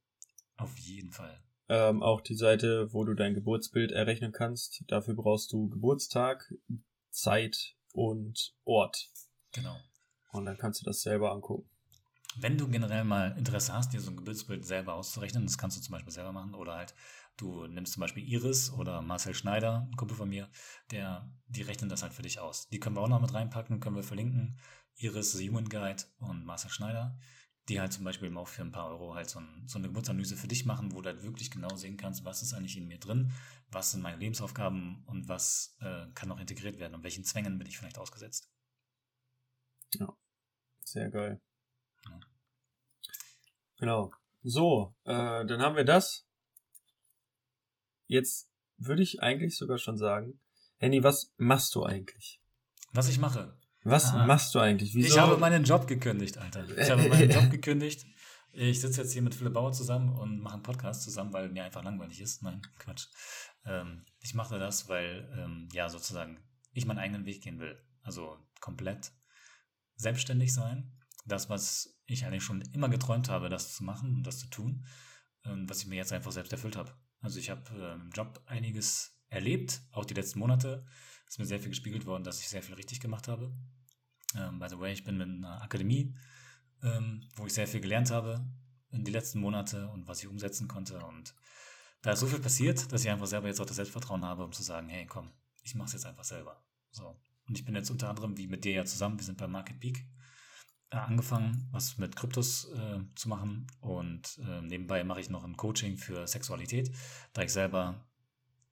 Auf 0.57 0.77
jeden 0.77 1.11
Fall. 1.11 1.43
Ähm, 1.73 2.03
auch 2.03 2.19
die 2.19 2.35
Seite, 2.35 2.91
wo 2.91 3.05
du 3.05 3.13
dein 3.13 3.33
Geburtsbild 3.33 3.93
errechnen 3.93 4.33
kannst. 4.33 4.83
Dafür 4.87 5.13
brauchst 5.13 5.53
du 5.53 5.69
Geburtstag, 5.69 6.53
Zeit 7.11 7.77
und 7.93 8.53
Ort. 8.65 9.09
Genau. 9.53 9.77
Und 10.33 10.45
dann 10.45 10.57
kannst 10.57 10.81
du 10.81 10.85
das 10.85 11.01
selber 11.01 11.31
angucken. 11.31 11.69
Wenn 12.35 12.57
du 12.57 12.67
generell 12.67 13.05
mal 13.05 13.37
Interesse 13.37 13.71
hast, 13.71 13.93
dir 13.93 14.01
so 14.01 14.11
ein 14.11 14.17
Geburtsbild 14.17 14.65
selber 14.65 14.95
auszurechnen, 14.95 15.45
das 15.45 15.57
kannst 15.57 15.77
du 15.77 15.81
zum 15.81 15.93
Beispiel 15.93 16.11
selber 16.11 16.33
machen 16.33 16.55
oder 16.55 16.75
halt 16.75 16.93
du 17.37 17.65
nimmst 17.67 17.93
zum 17.93 18.01
Beispiel 18.01 18.27
Iris 18.27 18.73
oder 18.73 19.01
Marcel 19.01 19.33
Schneider, 19.33 19.87
ein 19.89 19.95
Kumpel 19.95 20.17
von 20.17 20.27
mir, 20.27 20.49
der, 20.91 21.29
die 21.47 21.61
rechnen 21.61 21.89
das 21.89 22.03
halt 22.03 22.11
für 22.13 22.21
dich 22.21 22.39
aus. 22.39 22.67
Die 22.67 22.81
können 22.81 22.97
wir 22.97 23.01
auch 23.01 23.07
noch 23.07 23.21
mit 23.21 23.33
reinpacken, 23.33 23.79
können 23.79 23.95
wir 23.95 24.03
verlinken. 24.03 24.59
Iris, 24.97 25.31
The 25.31 25.49
Human 25.49 25.69
Guide 25.69 26.03
und 26.19 26.43
Marcel 26.43 26.69
Schneider, 26.69 27.17
die 27.69 27.79
halt 27.79 27.93
zum 27.93 28.03
Beispiel 28.03 28.35
auch 28.37 28.47
für 28.47 28.63
ein 28.63 28.71
paar 28.71 28.89
Euro 28.89 29.13
halt 29.15 29.29
so, 29.29 29.39
ein, 29.39 29.63
so 29.67 29.77
eine 29.77 29.87
Geburtsanalyse 29.87 30.35
für 30.35 30.47
dich 30.47 30.65
machen, 30.65 30.93
wo 30.93 31.01
du 31.01 31.09
halt 31.09 31.23
wirklich 31.23 31.51
genau 31.51 31.75
sehen 31.75 31.97
kannst, 31.97 32.25
was 32.25 32.41
ist 32.41 32.53
eigentlich 32.53 32.77
in 32.77 32.87
mir 32.87 32.99
drin, 32.99 33.31
was 33.69 33.91
sind 33.91 34.01
meine 34.01 34.17
Lebensaufgaben 34.17 35.03
und 35.05 35.27
was 35.27 35.77
äh, 35.79 36.07
kann 36.13 36.29
noch 36.29 36.39
integriert 36.39 36.79
werden 36.79 36.95
und 36.95 37.03
welchen 37.03 37.23
Zwängen 37.23 37.57
bin 37.57 37.67
ich 37.67 37.77
vielleicht 37.77 37.97
ausgesetzt. 37.97 38.51
Ja, 39.93 40.15
sehr 40.83 41.09
geil. 41.09 41.41
Genau. 43.77 44.11
So, 44.43 44.95
äh, 45.05 45.45
dann 45.45 45.61
haben 45.61 45.75
wir 45.75 45.85
das. 45.85 46.27
Jetzt 48.07 48.49
würde 48.77 49.03
ich 49.03 49.21
eigentlich 49.21 49.57
sogar 49.57 49.77
schon 49.77 49.97
sagen, 49.97 50.39
Andy, 50.79 51.03
was 51.03 51.33
machst 51.37 51.75
du 51.75 51.83
eigentlich? 51.83 52.41
Was 52.91 53.07
ich 53.07 53.19
mache? 53.19 53.57
Was 53.83 54.13
Ah. 54.13 54.25
machst 54.25 54.53
du 54.53 54.59
eigentlich? 54.59 54.93
Wieso? 54.93 55.07
Ich 55.07 55.17
habe 55.17 55.37
meinen 55.37 55.63
Job 55.63 55.87
gekündigt, 55.87 56.37
Alter. 56.37 56.67
Ich 56.77 56.89
habe 56.89 57.07
meinen 57.09 57.29
Job 57.31 57.49
gekündigt. 57.49 58.05
Ich 58.53 58.81
sitze 58.81 59.01
jetzt 59.01 59.13
hier 59.13 59.21
mit 59.21 59.33
Philipp 59.33 59.53
Bauer 59.53 59.71
zusammen 59.71 60.09
und 60.09 60.39
mache 60.39 60.55
einen 60.55 60.63
Podcast 60.63 61.03
zusammen, 61.03 61.31
weil 61.33 61.49
mir 61.49 61.63
einfach 61.63 61.83
langweilig 61.83 62.19
ist. 62.21 62.43
Nein, 62.43 62.61
Quatsch. 62.79 63.07
Ähm, 63.65 64.05
ich 64.19 64.33
mache 64.33 64.59
das, 64.59 64.89
weil, 64.89 65.29
ähm, 65.37 65.69
ja, 65.73 65.87
sozusagen, 65.89 66.37
ich 66.73 66.85
meinen 66.85 66.99
eigenen 66.99 67.25
Weg 67.25 67.41
gehen 67.41 67.59
will. 67.59 67.81
Also 68.03 68.37
komplett 68.59 69.11
selbstständig 69.95 70.53
sein. 70.53 70.91
Das, 71.25 71.49
was 71.49 71.97
ich 72.05 72.25
eigentlich 72.25 72.43
schon 72.43 72.61
immer 72.73 72.89
geträumt 72.89 73.29
habe, 73.29 73.49
das 73.49 73.73
zu 73.73 73.83
machen 73.83 74.15
und 74.15 74.23
das 74.27 74.39
zu 74.39 74.47
tun, 74.47 74.85
ähm, 75.45 75.69
was 75.69 75.79
ich 75.79 75.87
mir 75.87 75.95
jetzt 75.95 76.11
einfach 76.11 76.31
selbst 76.31 76.51
erfüllt 76.51 76.75
habe. 76.75 76.93
Also 77.21 77.39
ich 77.39 77.49
habe 77.49 77.61
äh, 77.73 77.93
im 77.93 78.09
Job 78.11 78.41
einiges 78.47 79.17
erlebt, 79.29 79.81
auch 79.91 80.05
die 80.05 80.13
letzten 80.15 80.39
Monate. 80.39 80.85
Ist 81.31 81.39
mir 81.39 81.45
sehr 81.45 81.61
viel 81.61 81.69
gespiegelt 81.69 82.05
worden, 82.05 82.25
dass 82.25 82.41
ich 82.41 82.49
sehr 82.49 82.61
viel 82.61 82.75
richtig 82.75 82.99
gemacht 82.99 83.29
habe. 83.29 83.55
Ähm, 84.35 84.59
by 84.59 84.67
the 84.67 84.77
way, 84.77 84.91
ich 84.91 85.05
bin 85.05 85.17
mit 85.17 85.29
einer 85.29 85.61
Akademie, 85.61 86.13
ähm, 86.83 87.25
wo 87.35 87.45
ich 87.45 87.53
sehr 87.53 87.69
viel 87.69 87.79
gelernt 87.79 88.11
habe 88.11 88.45
in 88.89 89.05
die 89.05 89.11
letzten 89.11 89.39
Monate 89.39 89.87
und 89.91 90.09
was 90.09 90.19
ich 90.19 90.27
umsetzen 90.27 90.67
konnte. 90.67 90.99
Und 90.99 91.33
da 92.01 92.11
ist 92.11 92.19
so 92.19 92.27
viel 92.27 92.41
passiert, 92.41 92.91
dass 92.91 93.05
ich 93.05 93.09
einfach 93.09 93.27
selber 93.27 93.47
jetzt 93.47 93.61
auch 93.61 93.65
das 93.65 93.77
Selbstvertrauen 93.77 94.25
habe, 94.25 94.43
um 94.43 94.51
zu 94.51 94.61
sagen, 94.61 94.89
hey, 94.89 95.05
komm, 95.05 95.31
ich 95.63 95.73
mache 95.73 95.87
es 95.87 95.93
jetzt 95.93 96.05
einfach 96.05 96.25
selber. 96.25 96.61
So. 96.91 97.17
Und 97.47 97.57
ich 97.57 97.63
bin 97.63 97.75
jetzt 97.75 97.91
unter 97.91 98.09
anderem 98.09 98.37
wie 98.37 98.47
mit 98.47 98.65
dir 98.65 98.73
ja 98.73 98.83
zusammen, 98.83 99.17
wir 99.17 99.23
sind 99.23 99.37
bei 99.37 99.47
Market 99.47 99.79
Peak 99.79 100.05
äh, 100.89 100.97
angefangen, 100.97 101.69
was 101.71 101.97
mit 101.97 102.13
Kryptos 102.13 102.65
äh, 102.73 102.99
zu 103.15 103.29
machen. 103.29 103.67
Und 103.79 104.37
äh, 104.45 104.61
nebenbei 104.63 105.05
mache 105.05 105.21
ich 105.21 105.29
noch 105.29 105.45
ein 105.45 105.55
Coaching 105.55 105.95
für 105.95 106.27
Sexualität, 106.27 106.93
da 107.31 107.43
ich 107.43 107.53
selber 107.53 108.05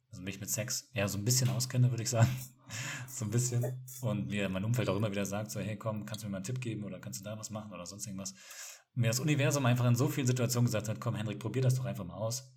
also 0.10 0.22
mich 0.22 0.40
mit 0.40 0.50
Sex 0.50 0.90
eher 0.94 1.08
so 1.08 1.18
ein 1.18 1.26
bisschen 1.26 1.50
auskenne, 1.50 1.90
würde 1.92 2.04
ich 2.04 2.10
sagen. 2.10 2.30
so 3.08 3.26
ein 3.26 3.32
bisschen. 3.32 3.84
Und 4.02 4.28
mir 4.28 4.50
mein 4.50 4.64
Umfeld 4.64 4.90
auch 4.90 4.96
immer 4.96 5.12
wieder 5.12 5.26
sagt, 5.26 5.52
so, 5.52 5.60
hey 5.60 5.78
komm, 5.78 6.06
kannst 6.06 6.24
du 6.24 6.28
mir 6.28 6.32
mal 6.32 6.38
einen 6.38 6.46
Tipp 6.46 6.62
geben 6.62 6.84
oder 6.84 7.00
kannst 7.00 7.20
du 7.20 7.24
da 7.24 7.38
was 7.38 7.50
machen 7.50 7.72
oder 7.72 7.86
sonst 7.86 8.08
irgendwas. 8.08 8.34
Mir 8.96 9.08
das 9.08 9.20
Universum 9.20 9.66
einfach 9.66 9.86
in 9.86 9.96
so 9.96 10.08
vielen 10.08 10.28
Situationen 10.28 10.66
gesagt 10.66 10.90
hat, 10.90 11.00
komm 11.00 11.16
Henrik, 11.16 11.40
probier 11.40 11.62
das 11.62 11.76
doch 11.76 11.86
einfach 11.86 12.06
mal 12.06 12.16
aus. 12.16 12.52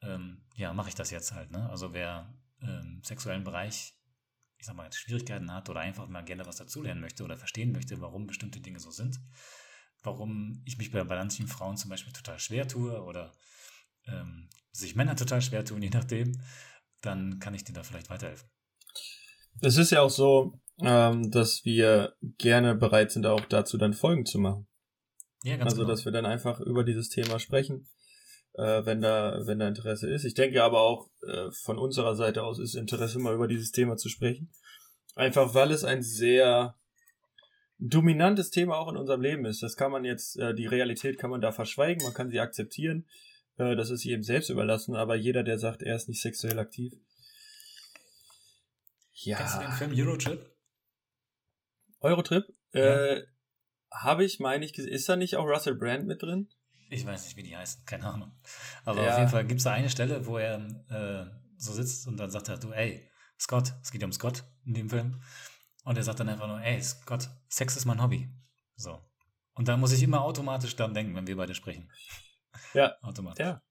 Ähm, 0.00 0.44
ja, 0.54 0.72
mache 0.72 0.88
ich 0.88 0.94
das 0.94 1.10
jetzt 1.10 1.32
halt. 1.32 1.50
Ne? 1.50 1.68
Also 1.68 1.92
wer 1.92 2.32
im 2.60 3.02
sexuellen 3.04 3.44
Bereich, 3.44 3.94
ich 4.56 4.66
sag 4.66 4.74
mal, 4.74 4.92
Schwierigkeiten 4.92 5.52
hat 5.52 5.68
oder 5.68 5.80
einfach 5.80 6.08
mal 6.08 6.24
gerne 6.24 6.46
was 6.46 6.56
dazulernen 6.56 7.00
möchte 7.00 7.22
oder 7.22 7.36
verstehen 7.36 7.72
möchte, 7.72 8.00
warum 8.00 8.26
bestimmte 8.26 8.60
Dinge 8.60 8.80
so 8.80 8.90
sind, 8.90 9.20
warum 10.02 10.62
ich 10.64 10.78
mich 10.78 10.90
bei 10.90 11.04
manchen 11.04 11.46
Frauen 11.46 11.76
zum 11.76 11.90
Beispiel 11.90 12.12
total 12.12 12.38
schwer 12.40 12.66
tue 12.66 13.00
oder 13.02 13.32
ähm, 14.06 14.48
sich 14.72 14.96
Männer 14.96 15.16
total 15.16 15.42
schwer 15.42 15.64
tun, 15.64 15.82
je 15.82 15.90
nachdem, 15.90 16.40
dann 17.00 17.38
kann 17.38 17.54
ich 17.54 17.64
dir 17.64 17.72
da 17.72 17.82
vielleicht 17.82 18.10
weiterhelfen. 18.10 18.48
Es 19.60 19.76
ist 19.76 19.90
ja 19.90 20.02
auch 20.02 20.10
so, 20.10 20.60
ähm, 20.80 21.30
dass 21.30 21.64
wir 21.64 22.14
gerne 22.20 22.74
bereit 22.74 23.10
sind, 23.10 23.26
auch 23.26 23.44
dazu 23.46 23.78
dann 23.78 23.92
Folgen 23.92 24.24
zu 24.24 24.38
machen. 24.38 24.66
Ja, 25.42 25.56
ganz 25.56 25.72
also, 25.72 25.82
genau. 25.82 25.90
dass 25.90 26.04
wir 26.04 26.12
dann 26.12 26.26
einfach 26.26 26.60
über 26.60 26.84
dieses 26.84 27.08
Thema 27.08 27.38
sprechen, 27.38 27.88
äh, 28.54 28.84
wenn 28.84 29.00
da, 29.00 29.40
wenn 29.44 29.58
da 29.58 29.68
Interesse 29.68 30.08
ist. 30.08 30.24
Ich 30.24 30.34
denke 30.34 30.62
aber 30.62 30.80
auch, 30.80 31.10
äh, 31.26 31.50
von 31.50 31.78
unserer 31.78 32.14
Seite 32.14 32.42
aus 32.42 32.58
ist 32.58 32.74
Interesse, 32.74 33.18
mal 33.18 33.34
über 33.34 33.48
dieses 33.48 33.72
Thema 33.72 33.96
zu 33.96 34.08
sprechen. 34.08 34.50
Einfach 35.14 35.54
weil 35.54 35.72
es 35.72 35.84
ein 35.84 36.02
sehr 36.02 36.76
dominantes 37.78 38.50
Thema 38.50 38.76
auch 38.76 38.88
in 38.88 38.96
unserem 38.96 39.20
Leben 39.20 39.44
ist. 39.44 39.62
Das 39.62 39.76
kann 39.76 39.92
man 39.92 40.04
jetzt, 40.04 40.36
äh, 40.38 40.54
die 40.54 40.66
Realität 40.66 41.18
kann 41.18 41.30
man 41.30 41.40
da 41.40 41.52
verschweigen, 41.52 42.04
man 42.04 42.14
kann 42.14 42.30
sie 42.30 42.40
akzeptieren. 42.40 43.06
Äh, 43.58 43.76
das 43.76 43.90
ist 43.90 44.04
jedem 44.04 44.22
selbst 44.22 44.48
überlassen, 44.50 44.94
aber 44.96 45.16
jeder, 45.16 45.42
der 45.42 45.58
sagt, 45.58 45.82
er 45.82 45.96
ist 45.96 46.08
nicht 46.08 46.20
sexuell 46.22 46.58
aktiv. 46.58 46.92
Ja. 49.12 49.36
Kennst 49.36 49.56
du 49.56 49.60
den 49.60 49.72
Film 49.72 49.92
Eurotrip? 49.94 50.56
Eurotrip? 52.00 52.44
Äh, 52.72 53.22
habe 53.90 54.24
ich, 54.24 54.38
meine 54.38 54.64
ich. 54.64 54.78
Ist 54.78 55.08
da 55.08 55.16
nicht 55.16 55.36
auch 55.36 55.44
Russell 55.46 55.74
Brand 55.74 56.06
mit 56.06 56.22
drin? 56.22 56.48
Ich 56.90 57.04
weiß 57.04 57.24
nicht, 57.24 57.36
wie 57.36 57.42
die 57.42 57.56
heißen, 57.56 57.84
keine 57.84 58.04
Ahnung. 58.04 58.32
Aber 58.84 59.02
Ja. 59.02 59.12
auf 59.12 59.18
jeden 59.18 59.30
Fall 59.30 59.46
gibt 59.46 59.58
es 59.58 59.64
da 59.64 59.72
eine 59.72 59.90
Stelle, 59.90 60.24
wo 60.26 60.38
er 60.38 60.56
äh, 60.88 61.26
so 61.58 61.72
sitzt 61.72 62.06
und 62.06 62.16
dann 62.16 62.30
sagt 62.30 62.48
er, 62.48 62.58
du, 62.58 62.70
ey, 62.72 63.10
Scott, 63.38 63.72
es 63.82 63.90
geht 63.90 64.00
ja 64.00 64.06
um 64.06 64.12
Scott 64.12 64.44
in 64.64 64.74
dem 64.74 64.88
Film. 64.88 65.20
Und 65.84 65.96
er 65.96 66.02
sagt 66.02 66.20
dann 66.20 66.28
einfach 66.28 66.46
nur, 66.46 66.60
ey, 66.62 66.80
Scott, 66.82 67.28
Sex 67.48 67.76
ist 67.76 67.84
mein 67.84 68.02
Hobby. 68.02 68.28
So. 68.76 69.00
Und 69.54 69.68
da 69.68 69.76
muss 69.76 69.92
ich 69.92 70.02
immer 70.02 70.22
automatisch 70.22 70.76
dran 70.76 70.94
denken, 70.94 71.14
wenn 71.14 71.26
wir 71.26 71.36
beide 71.36 71.54
sprechen. 71.54 71.90
Ja. 72.74 72.96
Automatisch. 73.02 73.44
Ja. 73.44 73.62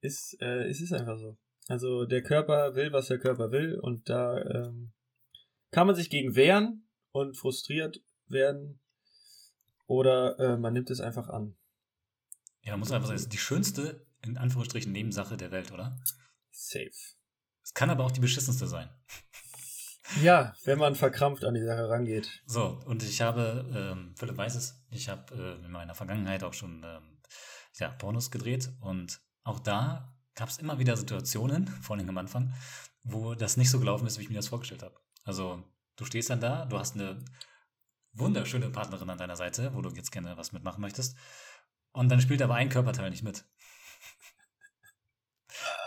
Ist, 0.00 0.36
äh, 0.40 0.68
es 0.68 0.80
ist 0.80 0.92
einfach 0.92 1.18
so. 1.18 1.36
Also 1.68 2.04
der 2.04 2.22
Körper 2.22 2.74
will, 2.74 2.92
was 2.92 3.08
der 3.08 3.18
Körper 3.18 3.50
will 3.50 3.78
und 3.78 4.08
da 4.10 4.38
ähm, 4.38 4.92
kann 5.70 5.86
man 5.86 5.96
sich 5.96 6.10
gegen 6.10 6.36
wehren 6.36 6.88
und 7.12 7.36
frustriert 7.36 8.02
werden 8.26 8.80
oder 9.86 10.38
äh, 10.38 10.56
man 10.56 10.72
nimmt 10.72 10.90
es 10.90 11.00
einfach 11.00 11.28
an. 11.28 11.56
Ja, 12.62 12.72
man 12.72 12.80
muss 12.80 12.92
einfach 12.92 13.06
sagen, 13.06 13.16
es 13.16 13.22
ist 13.22 13.32
die 13.32 13.38
schönste, 13.38 14.06
in 14.22 14.36
Anführungsstrichen, 14.36 14.92
Nebensache 14.92 15.36
der 15.36 15.50
Welt, 15.50 15.72
oder? 15.72 15.98
Safe. 16.50 16.90
Es 17.62 17.72
kann 17.74 17.90
aber 17.90 18.04
auch 18.04 18.12
die 18.12 18.20
beschissenste 18.20 18.66
sein. 18.66 18.88
Ja, 20.22 20.54
wenn 20.64 20.78
man 20.78 20.94
verkrampft 20.94 21.46
an 21.46 21.54
die 21.54 21.64
Sache 21.64 21.88
rangeht. 21.88 22.42
So, 22.44 22.78
und 22.84 23.02
ich 23.02 23.22
habe, 23.22 23.64
ähm, 23.74 24.14
Philipp 24.16 24.36
weiß 24.36 24.54
es, 24.54 24.84
ich 24.90 25.08
habe 25.08 25.34
äh, 25.34 25.64
in 25.64 25.72
meiner 25.72 25.94
Vergangenheit 25.94 26.44
auch 26.44 26.52
schon 26.52 26.82
ähm, 26.84 27.13
ja, 27.78 27.90
Pornos 27.90 28.30
gedreht 28.30 28.70
und 28.80 29.20
auch 29.42 29.60
da 29.60 30.14
gab 30.34 30.48
es 30.48 30.58
immer 30.58 30.78
wieder 30.78 30.96
Situationen, 30.96 31.66
vor 31.82 31.96
allem 31.96 32.08
am 32.08 32.18
Anfang, 32.18 32.52
wo 33.02 33.34
das 33.34 33.56
nicht 33.56 33.70
so 33.70 33.78
gelaufen 33.78 34.06
ist, 34.06 34.18
wie 34.18 34.22
ich 34.22 34.30
mir 34.30 34.36
das 34.36 34.48
vorgestellt 34.48 34.82
habe. 34.82 34.98
Also, 35.24 35.62
du 35.96 36.04
stehst 36.04 36.30
dann 36.30 36.40
da, 36.40 36.64
du 36.66 36.78
hast 36.78 36.94
eine 36.94 37.24
wunderschöne 38.12 38.70
Partnerin 38.70 39.10
an 39.10 39.18
deiner 39.18 39.36
Seite, 39.36 39.74
wo 39.74 39.82
du 39.82 39.90
jetzt 39.90 40.12
gerne 40.12 40.36
was 40.36 40.52
mitmachen 40.52 40.80
möchtest, 40.80 41.16
und 41.92 42.08
dann 42.08 42.20
spielt 42.20 42.42
aber 42.42 42.56
ein 42.56 42.70
Körperteil 42.70 43.10
nicht 43.10 43.22
mit. 43.22 43.44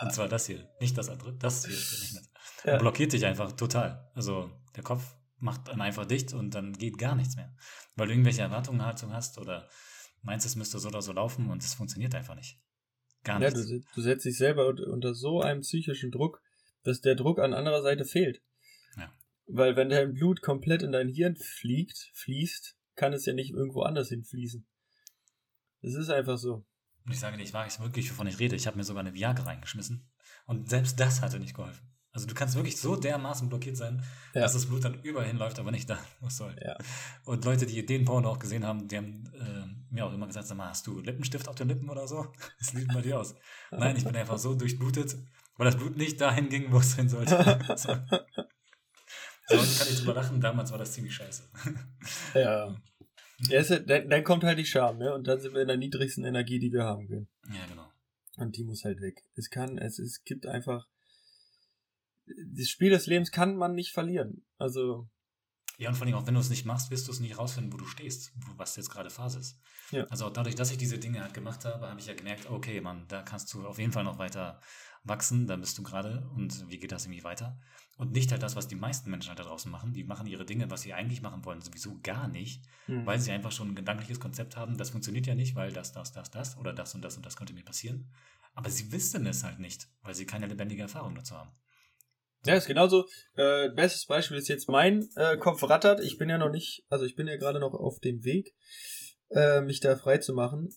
Und 0.00 0.12
zwar 0.12 0.26
das 0.26 0.46
hier, 0.46 0.68
nicht 0.80 0.96
das 0.96 1.10
andere, 1.10 1.34
das 1.34 1.66
hier 1.66 1.76
spielt 1.76 2.00
nicht 2.00 2.14
mit 2.14 2.24
Ja. 2.64 2.78
blockiert 2.78 3.12
dich 3.12 3.26
einfach 3.26 3.52
total. 3.52 4.10
Also 4.14 4.50
der 4.74 4.82
Kopf 4.82 5.16
macht 5.36 5.68
dann 5.68 5.82
einfach 5.82 6.06
dicht 6.06 6.32
und 6.32 6.54
dann 6.54 6.72
geht 6.72 6.98
gar 6.98 7.14
nichts 7.14 7.36
mehr. 7.36 7.54
Weil 7.94 8.06
du 8.06 8.14
irgendwelche 8.14 8.42
Erwartungen 8.42 8.82
hast 8.82 9.38
oder 9.38 9.68
meinst, 10.22 10.46
es 10.46 10.56
müsste 10.56 10.78
so 10.78 10.88
oder 10.88 11.02
so 11.02 11.12
laufen 11.12 11.50
und 11.50 11.62
es 11.62 11.74
funktioniert 11.74 12.14
einfach 12.14 12.34
nicht. 12.34 12.58
Gar 13.24 13.40
Ja, 13.42 13.50
du, 13.50 13.82
du 13.94 14.00
setzt 14.00 14.24
dich 14.24 14.36
selber 14.36 14.66
unter- 14.68 14.86
unter 14.88 15.14
so 15.14 15.40
einem 15.40 15.60
psychischen 15.60 16.10
Druck, 16.10 16.40
dass 16.84 17.00
der 17.00 17.14
Druck 17.16 17.38
an 17.38 17.52
anderer 17.54 17.82
Seite 17.82 18.04
fehlt. 18.04 18.40
Ja. 18.96 19.12
Weil 19.46 19.76
wenn 19.76 19.88
dein 19.88 20.14
Blut 20.14 20.42
komplett 20.42 20.82
in 20.82 20.92
dein 20.92 21.08
Hirn 21.08 21.36
fliegt, 21.36 22.10
fließt, 22.14 22.76
kann 22.94 23.12
es 23.12 23.26
ja 23.26 23.32
nicht 23.32 23.50
irgendwo 23.50 23.82
anders 23.82 24.08
hinfließen. 24.08 24.66
Es 25.80 25.94
ist 25.94 26.10
einfach 26.10 26.38
so. 26.38 26.64
Und 27.04 27.12
ich 27.12 27.20
sage 27.20 27.36
dir, 27.36 27.42
ich 27.42 27.52
weiß 27.54 27.80
wirklich, 27.80 28.10
wovon 28.10 28.26
ich 28.26 28.38
rede. 28.38 28.56
Ich 28.56 28.66
habe 28.66 28.76
mir 28.76 28.84
sogar 28.84 29.00
eine 29.00 29.14
Viagra 29.14 29.44
reingeschmissen 29.44 30.08
und 30.46 30.68
selbst 30.68 30.98
das 31.00 31.22
hatte 31.22 31.38
nicht 31.38 31.54
geholfen. 31.54 31.88
Also 32.18 32.26
du 32.26 32.34
kannst 32.34 32.56
wirklich 32.56 32.76
so 32.76 32.96
dermaßen 32.96 33.48
blockiert 33.48 33.76
sein, 33.76 34.02
Ja. 34.34 34.40
dass 34.40 34.52
das 34.52 34.66
Blut 34.66 34.84
dann 34.84 35.00
überall 35.02 35.28
hinläuft, 35.28 35.60
aber 35.60 35.70
nicht 35.70 35.88
da, 35.88 36.00
wo 36.18 36.26
es 36.26 36.36
soll. 36.36 36.52
Ja. 36.60 36.76
Und 37.24 37.44
Leute, 37.44 37.64
die 37.64 37.86
den 37.86 38.04
Porno 38.04 38.28
auch 38.28 38.40
gesehen 38.40 38.64
haben, 38.64 38.88
die 38.88 38.96
haben 38.96 39.22
äh, 39.34 39.94
mir 39.94 40.04
auch 40.04 40.12
immer 40.12 40.26
gesagt, 40.26 40.48
sag 40.48 40.56
mal, 40.56 40.68
hast 40.68 40.84
du 40.88 40.98
Lippenstift 40.98 41.46
auf 41.46 41.54
den 41.54 41.68
Lippen 41.68 41.88
oder 41.88 42.08
so? 42.08 42.26
Das 42.58 42.70
sieht 42.70 42.88
bei 42.92 43.02
dir 43.02 43.20
aus. 43.20 43.36
Nein, 43.70 43.94
ich 43.96 44.04
bin 44.04 44.16
einfach 44.16 44.36
so 44.36 44.56
durchblutet, 44.56 45.16
weil 45.56 45.66
das 45.66 45.76
Blut 45.76 45.96
nicht 45.96 46.20
dahin 46.20 46.48
ging, 46.48 46.72
wo 46.72 46.78
es 46.78 46.96
hin 46.96 47.08
sollte. 47.08 47.36
so. 47.76 47.90
Heute 47.90 49.78
kann 49.78 49.88
ich 49.88 49.98
drüber 49.98 50.14
lachen, 50.14 50.40
damals 50.40 50.72
war 50.72 50.78
das 50.78 50.90
ziemlich 50.94 51.14
scheiße. 51.14 51.44
Ja. 52.34 52.74
ja 53.48 53.78
dann, 53.78 54.10
dann 54.10 54.24
kommt 54.24 54.42
halt 54.42 54.58
die 54.58 54.66
Scham, 54.66 54.98
ne? 54.98 55.14
Und 55.14 55.28
dann 55.28 55.38
sind 55.38 55.54
wir 55.54 55.62
in 55.62 55.68
der 55.68 55.76
niedrigsten 55.76 56.24
Energie, 56.24 56.58
die 56.58 56.72
wir 56.72 56.82
haben 56.82 57.06
können. 57.06 57.28
Ja, 57.46 57.64
genau. 57.68 57.86
Und 58.38 58.56
die 58.56 58.64
muss 58.64 58.82
halt 58.82 59.00
weg. 59.00 59.22
Es 59.36 59.50
kann, 59.50 59.78
es, 59.78 60.00
es 60.00 60.24
gibt 60.24 60.46
einfach. 60.48 60.88
Das 62.54 62.68
Spiel 62.68 62.90
des 62.90 63.06
Lebens 63.06 63.30
kann 63.30 63.56
man 63.56 63.74
nicht 63.74 63.92
verlieren. 63.92 64.44
Also, 64.58 65.08
Ja, 65.78 65.88
und 65.88 65.94
vor 65.94 66.06
allem 66.06 66.16
auch 66.16 66.26
wenn 66.26 66.34
du 66.34 66.40
es 66.40 66.50
nicht 66.50 66.64
machst, 66.64 66.90
wirst 66.90 67.06
du 67.08 67.12
es 67.12 67.20
nicht 67.20 67.38
rausfinden, 67.38 67.72
wo 67.72 67.76
du 67.76 67.86
stehst, 67.86 68.32
wo, 68.36 68.52
was 68.56 68.76
jetzt 68.76 68.90
gerade 68.90 69.10
Phase 69.10 69.38
ist. 69.38 69.60
Ja. 69.90 70.04
Also 70.04 70.26
auch 70.26 70.32
dadurch, 70.32 70.54
dass 70.54 70.70
ich 70.70 70.78
diese 70.78 70.98
Dinge 70.98 71.22
halt 71.22 71.34
gemacht 71.34 71.64
habe, 71.64 71.88
habe 71.88 72.00
ich 72.00 72.06
ja 72.06 72.14
gemerkt, 72.14 72.50
okay, 72.50 72.80
Mann, 72.80 73.06
da 73.08 73.22
kannst 73.22 73.52
du 73.54 73.66
auf 73.66 73.78
jeden 73.78 73.92
Fall 73.92 74.04
noch 74.04 74.18
weiter 74.18 74.60
wachsen, 75.04 75.46
da 75.46 75.56
bist 75.56 75.78
du 75.78 75.82
gerade 75.82 76.28
und 76.34 76.68
wie 76.68 76.78
geht 76.78 76.92
das 76.92 77.06
irgendwie 77.06 77.24
weiter? 77.24 77.58
Und 77.96 78.12
nicht 78.12 78.30
halt 78.30 78.42
das, 78.42 78.54
was 78.54 78.68
die 78.68 78.76
meisten 78.76 79.10
Menschen 79.10 79.30
halt 79.30 79.40
da 79.40 79.44
draußen 79.44 79.70
machen. 79.70 79.92
Die 79.92 80.04
machen 80.04 80.26
ihre 80.26 80.44
Dinge, 80.44 80.70
was 80.70 80.82
sie 80.82 80.94
eigentlich 80.94 81.22
machen 81.22 81.44
wollen, 81.44 81.60
sowieso 81.60 81.98
gar 82.02 82.28
nicht, 82.28 82.64
hm. 82.86 83.04
weil 83.06 83.18
sie 83.18 83.32
einfach 83.32 83.50
schon 83.50 83.70
ein 83.70 83.74
gedankliches 83.74 84.20
Konzept 84.20 84.56
haben, 84.56 84.76
das 84.76 84.90
funktioniert 84.90 85.26
ja 85.26 85.34
nicht, 85.34 85.56
weil 85.56 85.72
das, 85.72 85.92
das, 85.92 86.12
das, 86.12 86.30
das 86.30 86.56
oder 86.58 86.72
das 86.72 86.94
und 86.94 87.02
das 87.02 87.16
und 87.16 87.26
das 87.26 87.36
könnte 87.36 87.54
mir 87.54 87.64
passieren. 87.64 88.10
Aber 88.54 88.70
sie 88.70 88.92
wissen 88.92 89.26
es 89.26 89.44
halt 89.44 89.58
nicht, 89.58 89.88
weil 90.02 90.14
sie 90.14 90.26
keine 90.26 90.46
lebendige 90.46 90.82
Erfahrung 90.82 91.14
dazu 91.14 91.36
haben. 91.36 91.50
Ja, 92.44 92.54
ist 92.54 92.66
genauso. 92.66 93.06
Äh, 93.34 93.70
bestes 93.70 94.06
Beispiel 94.06 94.38
ist 94.38 94.48
jetzt 94.48 94.68
mein 94.68 95.08
äh, 95.16 95.36
Kopf 95.36 95.62
rattert. 95.64 96.00
Ich 96.00 96.18
bin 96.18 96.28
ja 96.28 96.38
noch 96.38 96.50
nicht, 96.50 96.84
also 96.88 97.04
ich 97.04 97.16
bin 97.16 97.26
ja 97.26 97.36
gerade 97.36 97.58
noch 97.58 97.74
auf 97.74 97.98
dem 98.00 98.24
Weg, 98.24 98.54
äh, 99.30 99.60
mich 99.60 99.80
da 99.80 99.96
frei 99.96 100.18
zu 100.18 100.34
machen. 100.34 100.70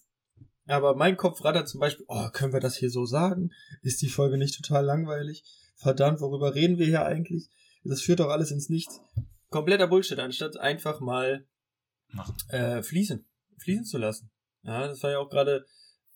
Aber 0.67 0.95
mein 0.95 1.17
Kopf 1.17 1.43
rattert 1.43 1.67
zum 1.67 1.79
Beispiel, 1.79 2.05
oh, 2.07 2.29
können 2.31 2.53
wir 2.53 2.59
das 2.59 2.77
hier 2.77 2.89
so 2.89 3.05
sagen? 3.05 3.49
Ist 3.81 4.01
die 4.01 4.09
Folge 4.09 4.37
nicht 4.37 4.55
total 4.55 4.85
langweilig? 4.85 5.43
Verdammt, 5.75 6.21
worüber 6.21 6.55
reden 6.55 6.77
wir 6.77 6.85
hier 6.85 7.05
eigentlich? 7.05 7.49
Das 7.83 8.01
führt 8.01 8.19
doch 8.19 8.29
alles 8.29 8.51
ins 8.51 8.69
Nichts. 8.69 9.01
Kompletter 9.49 9.87
Bullshit, 9.87 10.19
anstatt 10.19 10.57
einfach 10.57 10.99
mal 10.99 11.45
äh, 12.49 12.81
fließen. 12.83 13.27
Fließen 13.59 13.85
zu 13.85 13.97
lassen. 13.97 14.31
Ja, 14.63 14.87
das 14.87 15.01
war 15.03 15.11
ja 15.11 15.19
auch 15.19 15.29
gerade, 15.29 15.65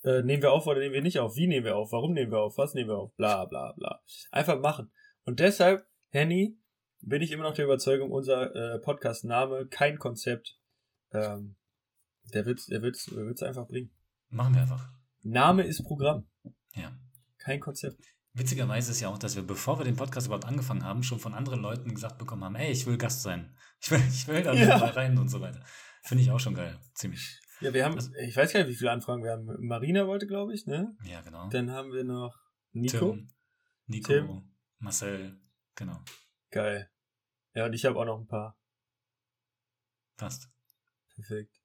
äh, 0.03 0.21
nehmen 0.21 0.43
wir 0.43 0.51
auf 0.51 0.67
oder 0.67 0.79
nehmen 0.79 0.93
wir 0.93 1.01
nicht 1.01 1.19
auf? 1.19 1.35
Wie 1.35 1.47
nehmen 1.47 1.65
wir 1.65 1.75
auf? 1.75 1.91
Warum 1.91 2.13
nehmen 2.13 2.31
wir 2.31 2.39
auf? 2.39 2.57
Was 2.57 2.73
nehmen 2.75 2.89
wir 2.89 2.97
auf? 2.97 3.15
Bla 3.15 3.45
bla 3.45 3.73
bla. 3.73 4.01
Einfach 4.31 4.59
machen. 4.59 4.91
Und 5.25 5.39
deshalb, 5.39 5.85
Henny, 6.09 6.57
bin 7.01 7.21
ich 7.21 7.31
immer 7.31 7.43
noch 7.43 7.53
der 7.53 7.65
Überzeugung, 7.65 8.11
unser 8.11 8.55
äh, 8.55 8.79
Podcast-Name, 8.79 9.67
kein 9.67 9.97
Konzept, 9.99 10.57
ähm, 11.11 11.55
der 12.33 12.45
wird's, 12.45 12.65
der 12.67 12.81
wird's, 12.81 13.05
der 13.05 13.25
wird's 13.25 13.43
einfach 13.43 13.67
bringen. 13.67 13.91
Machen 14.29 14.55
wir 14.55 14.61
einfach. 14.61 14.89
Name 15.21 15.63
ist 15.63 15.83
Programm, 15.83 16.27
Ja. 16.73 16.97
kein 17.37 17.59
Konzept. 17.59 18.03
Witzigerweise 18.33 18.91
ist 18.91 18.99
ja 19.01 19.07
auch, 19.09 19.17
dass 19.17 19.35
wir, 19.35 19.43
bevor 19.43 19.79
wir 19.79 19.85
den 19.85 19.95
Podcast 19.95 20.27
überhaupt 20.27 20.45
angefangen 20.45 20.83
haben, 20.83 21.03
schon 21.03 21.19
von 21.19 21.33
anderen 21.33 21.61
Leuten 21.61 21.93
gesagt 21.93 22.17
bekommen 22.17 22.43
haben, 22.43 22.55
ey, 22.55 22.71
ich 22.71 22.85
will 22.85 22.97
Gast 22.97 23.21
sein. 23.21 23.55
Ich 23.81 23.91
will, 23.91 24.01
ich 24.09 24.27
will 24.27 24.41
da 24.43 24.53
Ja. 24.53 24.77
mal 24.77 24.89
rein 24.89 25.17
und 25.17 25.29
so 25.29 25.41
weiter. 25.41 25.63
Finde 26.03 26.23
ich 26.23 26.31
auch 26.31 26.39
schon 26.39 26.55
geil. 26.55 26.79
Ziemlich. 26.93 27.39
Ja, 27.61 27.73
wir 27.73 27.85
haben, 27.85 27.95
Also- 27.95 28.11
ich 28.15 28.35
weiß 28.35 28.51
gar 28.51 28.59
nicht, 28.61 28.69
wie 28.69 28.75
viele 28.75 28.91
Anfragen 28.91 29.23
wir 29.23 29.31
haben. 29.31 29.45
Marina 29.65 30.05
wollte, 30.07 30.27
glaube 30.27 30.53
ich, 30.53 30.65
ne? 30.65 30.95
Ja, 31.03 31.21
genau. 31.21 31.49
Dann 31.49 31.71
haben 31.71 31.91
wir 31.93 32.03
noch 32.03 32.35
Nico. 32.73 33.11
Tim, 33.13 33.29
Nico, 33.87 34.11
Tim. 34.13 34.54
Marcel, 34.85 35.35
genau. 35.75 35.99
Geil. 36.51 36.89
Ja, 37.55 37.65
und 37.65 37.73
ich 37.73 37.85
habe 37.85 37.99
auch 37.99 38.05
noch 38.05 38.19
ein 38.19 38.27
paar. 38.27 38.55
Passt. 40.15 40.49
Perfekt. 41.15 41.59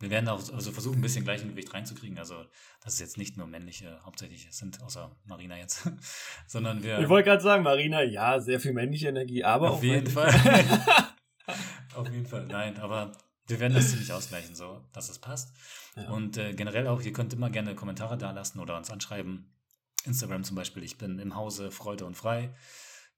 Wir 0.00 0.10
werden 0.10 0.28
auch 0.28 0.52
also 0.52 0.72
versuchen, 0.72 0.98
ein 0.98 1.02
bisschen 1.02 1.24
Gleichgewicht 1.24 1.72
reinzukriegen. 1.74 2.18
Also, 2.18 2.44
dass 2.80 2.94
es 2.94 3.00
jetzt 3.00 3.18
nicht 3.18 3.36
nur 3.36 3.46
männliche 3.46 4.02
hauptsächlich 4.04 4.48
sind, 4.52 4.82
außer 4.82 5.14
Marina 5.24 5.56
jetzt, 5.58 5.88
sondern 6.46 6.82
wir. 6.82 6.98
Ich 6.98 7.08
wollte 7.08 7.28
gerade 7.28 7.42
sagen, 7.42 7.62
Marina, 7.62 8.02
ja, 8.02 8.40
sehr 8.40 8.58
viel 8.58 8.72
männliche 8.72 9.08
Energie, 9.08 9.44
aber 9.44 9.72
Auf 9.72 9.82
jeden 9.82 10.06
männliche- 10.12 11.08
Auf 11.94 12.08
jeden 12.10 12.26
Fall. 12.26 12.46
Nein, 12.46 12.78
aber 12.78 13.12
wir 13.46 13.60
werden 13.60 13.74
das 13.74 13.90
ziemlich 13.90 14.12
ausgleichen, 14.12 14.54
so 14.54 14.82
dass 14.92 15.10
es 15.10 15.18
passt. 15.18 15.54
Ja. 15.94 16.08
Und 16.10 16.38
äh, 16.38 16.54
generell 16.54 16.88
auch, 16.88 17.02
ihr 17.02 17.12
könnt 17.12 17.34
immer 17.34 17.50
gerne 17.50 17.74
Kommentare 17.74 18.16
da 18.16 18.30
lassen 18.32 18.58
oder 18.60 18.76
uns 18.78 18.90
anschreiben. 18.90 19.53
Instagram 20.04 20.44
zum 20.44 20.56
Beispiel, 20.56 20.82
ich 20.82 20.98
bin 20.98 21.18
im 21.18 21.34
Hause 21.34 21.70
Freude 21.70 22.04
und 22.04 22.16
frei. 22.16 22.54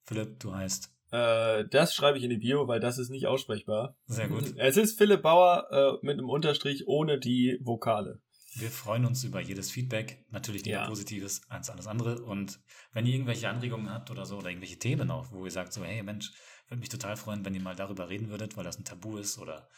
Philipp, 0.05 0.39
du 0.41 0.55
heißt 0.55 0.91
Äh, 1.13 1.65
das 1.71 1.95
schreibe 1.95 2.19
ich 2.19 2.25
in 2.25 2.31
die 2.31 2.37
Bio, 2.39 2.67
weil 2.67 2.81
das 2.81 2.99
ist 2.99 3.11
nicht 3.11 3.27
aussprechbar. 3.27 3.97
sehr 4.07 4.29
gut. 4.29 4.55
Es 4.57 4.77
ist 4.77 4.99
Philipp 4.99 5.23
Bauer 5.23 5.67
äh, 5.71 6.05
mit 6.07 6.19
einem 6.19 6.29
Unterstrich 6.29 6.89
ohne 6.89 7.19
die 7.21 7.59
Vokale. 7.63 8.21
Wir 8.55 8.71
freuen 8.71 9.05
uns 9.05 9.23
über 9.23 9.41
jedes 9.41 9.71
Feedback, 9.71 10.25
natürlich 10.31 10.65
lieber 10.65 10.79
Ja. 10.79 10.87
Positives 10.89 11.43
als 11.49 11.69
alles 11.71 11.87
andere. 11.87 12.23
Und 12.25 12.59
wenn 12.93 13.05
ihr 13.07 13.13
irgendwelche 13.15 13.49
Anregungen 13.49 13.91
habt 13.91 14.11
oder 14.11 14.25
so, 14.27 14.39
oder 14.39 14.49
irgendwelche 14.49 14.79
Themen 14.79 15.11
auch, 15.11 15.31
wo 15.31 15.45
ihr 15.45 15.51
sagt 15.51 15.73
so, 15.75 15.85
hey 15.85 16.03
Mensch, 16.03 16.33
würde 16.69 16.81
mich 16.81 16.89
total 16.89 17.17
freuen, 17.17 17.45
wenn 17.45 17.55
ihr 17.55 17.61
mal 17.61 17.77
darüber 17.77 18.09
reden 18.09 18.29
würdet, 18.31 18.57
weil 18.57 18.65
das 18.65 18.79
ein 18.79 18.85
Tabu 18.85 19.19
ist 19.19 19.39
oder 19.39 19.69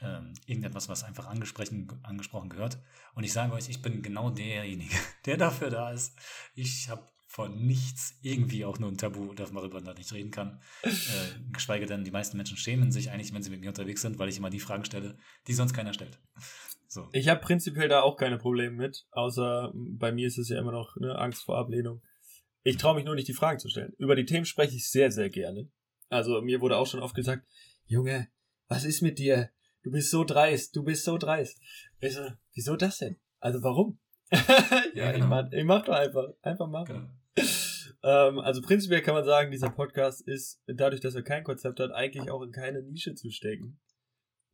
ähm, 0.00 0.34
irgendetwas, 0.46 0.88
was 0.88 1.04
einfach 1.04 1.26
angesprochen, 1.26 1.88
angesprochen 2.02 2.48
gehört. 2.48 2.78
Und 3.14 3.24
ich 3.24 3.32
sage 3.32 3.52
euch, 3.52 3.68
ich 3.68 3.82
bin 3.82 4.02
genau 4.02 4.30
derjenige, 4.30 4.94
der 5.26 5.36
dafür 5.36 5.70
da 5.70 5.90
ist. 5.90 6.16
Ich 6.54 6.88
habe 6.88 7.02
von 7.26 7.66
nichts 7.66 8.18
irgendwie 8.22 8.64
auch 8.64 8.78
nur 8.78 8.90
ein 8.90 8.96
Tabu, 8.96 9.34
dass 9.34 9.52
man 9.52 9.62
darüber 9.62 9.80
nicht 9.94 10.12
reden 10.12 10.30
kann. 10.30 10.60
Äh, 10.82 10.88
geschweige 11.52 11.86
denn, 11.86 12.02
die 12.02 12.10
meisten 12.10 12.36
Menschen 12.38 12.56
schämen 12.56 12.90
sich 12.90 13.10
eigentlich, 13.10 13.34
wenn 13.34 13.42
sie 13.42 13.50
mit 13.50 13.60
mir 13.60 13.68
unterwegs 13.68 14.00
sind, 14.00 14.18
weil 14.18 14.30
ich 14.30 14.38
immer 14.38 14.50
die 14.50 14.60
Fragen 14.60 14.84
stelle, 14.84 15.18
die 15.46 15.52
sonst 15.52 15.74
keiner 15.74 15.92
stellt. 15.92 16.18
So. 16.88 17.06
Ich 17.12 17.28
habe 17.28 17.40
prinzipiell 17.40 17.88
da 17.88 18.00
auch 18.00 18.16
keine 18.16 18.38
Probleme 18.38 18.74
mit, 18.74 19.06
außer 19.10 19.72
m, 19.74 19.98
bei 19.98 20.10
mir 20.10 20.26
ist 20.26 20.38
es 20.38 20.48
ja 20.48 20.58
immer 20.58 20.72
noch 20.72 20.96
ne, 20.96 21.18
Angst 21.18 21.42
vor 21.42 21.58
Ablehnung. 21.58 22.02
Ich 22.62 22.78
traue 22.78 22.94
mich 22.94 23.04
nur 23.04 23.14
nicht, 23.14 23.28
die 23.28 23.34
Fragen 23.34 23.58
zu 23.58 23.68
stellen. 23.68 23.92
Über 23.98 24.16
die 24.16 24.24
Themen 24.24 24.46
spreche 24.46 24.74
ich 24.74 24.90
sehr, 24.90 25.10
sehr 25.10 25.28
gerne. 25.28 25.70
Also 26.08 26.40
mir 26.40 26.62
wurde 26.62 26.78
auch 26.78 26.86
schon 26.86 27.00
oft 27.00 27.14
gesagt, 27.14 27.46
Junge, 27.86 28.28
was 28.68 28.84
ist 28.84 29.02
mit 29.02 29.18
dir? 29.18 29.50
Du 29.82 29.90
bist 29.90 30.10
so 30.10 30.24
dreist, 30.24 30.74
du 30.74 30.82
bist 30.82 31.04
so 31.04 31.18
dreist. 31.18 31.60
Ich 32.00 32.14
so, 32.14 32.26
wieso 32.54 32.76
das 32.76 32.98
denn? 32.98 33.16
Also 33.40 33.62
warum? 33.62 33.98
ja, 34.94 35.10
ich, 35.10 35.14
genau. 35.14 35.26
mach, 35.26 35.52
ich 35.52 35.64
mach 35.64 35.84
doch 35.84 35.94
einfach. 35.94 36.28
Einfach 36.42 36.68
machen. 36.68 36.94
Genau. 37.34 37.48
Ähm, 38.02 38.38
also 38.38 38.62
prinzipiell 38.62 39.02
kann 39.02 39.14
man 39.14 39.24
sagen, 39.24 39.50
dieser 39.50 39.70
Podcast 39.70 40.26
ist, 40.26 40.62
dadurch, 40.66 41.00
dass 41.00 41.14
er 41.14 41.22
kein 41.22 41.44
Konzept 41.44 41.80
hat, 41.80 41.90
eigentlich 41.92 42.30
auch 42.30 42.42
in 42.42 42.52
keine 42.52 42.82
Nische 42.82 43.14
zu 43.14 43.30
stecken. 43.30 43.80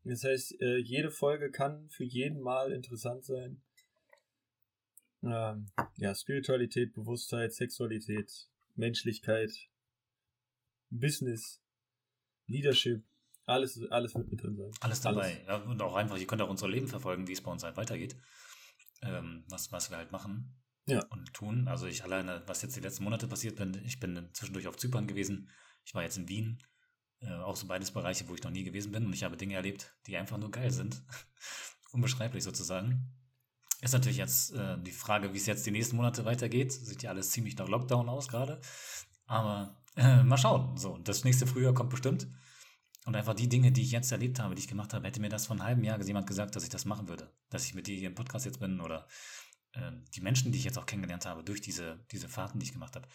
Das 0.05 0.25
heißt, 0.25 0.61
äh, 0.61 0.79
jede 0.79 1.11
Folge 1.11 1.51
kann 1.51 1.89
für 1.91 2.05
jeden 2.05 2.41
mal 2.41 2.73
interessant 2.73 3.25
sein. 3.25 3.63
Ähm, 5.23 5.67
ja, 5.97 6.15
Spiritualität, 6.15 6.93
Bewusstheit, 6.93 7.55
Sexualität, 7.55 8.31
Menschlichkeit, 8.75 9.51
Business, 10.91 11.63
Leadership, 12.47 13.03
alles, 13.47 13.81
alles 13.91 14.15
wird 14.15 14.31
mit 14.31 14.43
drin 14.43 14.57
sein. 14.57 14.71
Alles 14.81 15.01
dabei. 15.01 15.45
Ja, 15.47 15.57
und 15.57 15.81
auch 15.83 15.95
einfach, 15.97 16.17
ihr 16.17 16.27
könnt 16.27 16.43
auch 16.43 16.49
unser 16.51 16.69
Leben 16.69 16.89
verfolgen, 16.89 17.29
wie 17.29 17.33
es 17.33 17.43
bei 17.43 17.51
uns 17.51 17.63
halt 17.63 17.77
weitergeht. 17.77 18.17
Ähm, 19.03 19.45
was, 19.49 19.71
was 19.73 19.91
wir 19.91 19.99
halt 19.99 20.13
machen 20.13 20.57
Ja. 20.87 21.05
und 21.11 21.33
tun. 21.35 21.69
Also 21.69 21.87
ich 21.87 22.05
alleine, 22.05 22.43
was 22.47 22.63
jetzt 22.63 22.77
die 22.77 22.81
letzten 22.81 23.05
Monate 23.05 23.27
passiert 23.29 23.57
bin, 23.57 23.75
ich 23.85 24.01
bin 24.01 24.31
zwischendurch 24.33 24.67
auf 24.67 24.77
Zypern 24.77 25.07
gewesen. 25.07 25.51
Ich 25.85 25.95
war 25.95 26.03
jetzt 26.03 26.17
in 26.17 26.29
Wien. 26.29 26.59
Äh, 27.21 27.35
auch 27.35 27.57
so 27.57 27.67
beides 27.67 27.91
Bereiche, 27.91 28.27
wo 28.29 28.35
ich 28.35 28.43
noch 28.43 28.51
nie 28.51 28.65
gewesen 28.65 28.93
bin. 28.93 29.05
Und 29.07 29.13
ich 29.13 29.25
habe 29.25 29.37
Dinge 29.37 29.55
erlebt, 29.55 29.95
die 30.07 30.17
einfach 30.17 30.39
nur 30.39 30.51
geil 30.51 30.71
sind. 30.71 31.03
Unbeschreiblich 31.93 32.43
sozusagen. 32.43 33.13
Ist 33.83 33.93
natürlich 33.93 34.17
jetzt 34.17 34.53
äh, 34.55 34.79
die 34.83 34.93
Frage, 34.93 35.35
wie 35.35 35.37
es 35.37 35.47
jetzt 35.47 35.67
die 35.67 35.71
nächsten 35.71 35.97
Monate 35.97 36.25
weitergeht. 36.25 36.73
Sieht 36.73 37.03
ja 37.03 37.11
alles 37.11 37.31
ziemlich 37.31 37.57
nach 37.59 37.69
Lockdown 37.69 38.09
aus 38.09 38.29
gerade. 38.29 38.61
Aber 39.27 39.83
äh, 39.97 40.23
mal 40.23 40.39
schauen. 40.39 40.77
So, 40.79 40.97
das 40.99 41.25
nächste 41.25 41.47
Frühjahr 41.47 41.75
kommt 41.75 41.91
bestimmt. 41.91 42.27
Und 43.05 43.17
einfach 43.17 43.35
die 43.35 43.49
Dinge, 43.49 43.71
die 43.71 43.83
ich 43.83 43.91
jetzt 43.91 44.11
erlebt 44.13 44.39
habe, 44.41 44.55
die 44.55 44.61
ich 44.61 44.69
gemacht 44.69 44.95
habe, 44.95 45.07
hätte 45.07 45.21
mir 45.21 45.29
das 45.29 45.47
vor 45.47 45.57
einem 45.57 45.65
halben 45.65 45.85
Jahr 45.85 46.01
jemand 46.03 46.27
gesagt, 46.27 46.57
dass 46.57 46.65
ich 46.65 46.71
das 46.71 46.87
machen 46.87 47.07
würde. 47.09 47.31
Dass 47.51 47.67
ich 47.67 47.75
mit 47.75 47.87
dir 47.87 47.97
hier 47.97 48.09
im 48.09 48.15
Podcast 48.15 48.47
jetzt 48.47 48.61
bin 48.61 48.81
oder 48.81 49.07
äh, 49.73 49.93
die 50.15 50.23
Menschen, 50.23 50.53
die 50.53 50.59
ich 50.59 50.65
jetzt 50.65 50.79
auch 50.79 50.87
kennengelernt 50.87 51.27
habe 51.27 51.45
durch 51.45 51.61
diese, 51.61 52.05
diese 52.11 52.29
Fahrten, 52.29 52.59
die 52.59 52.67
ich 52.67 52.73
gemacht 52.73 52.97
habe. 52.97 53.07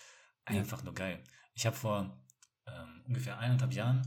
Einfach 0.45 0.83
nur 0.83 0.93
geil. 0.93 1.23
Ich 1.53 1.65
habe 1.65 1.75
vor 1.75 2.23
ähm, 2.67 3.03
ungefähr 3.07 3.39
eineinhalb 3.39 3.73
Jahren, 3.73 4.01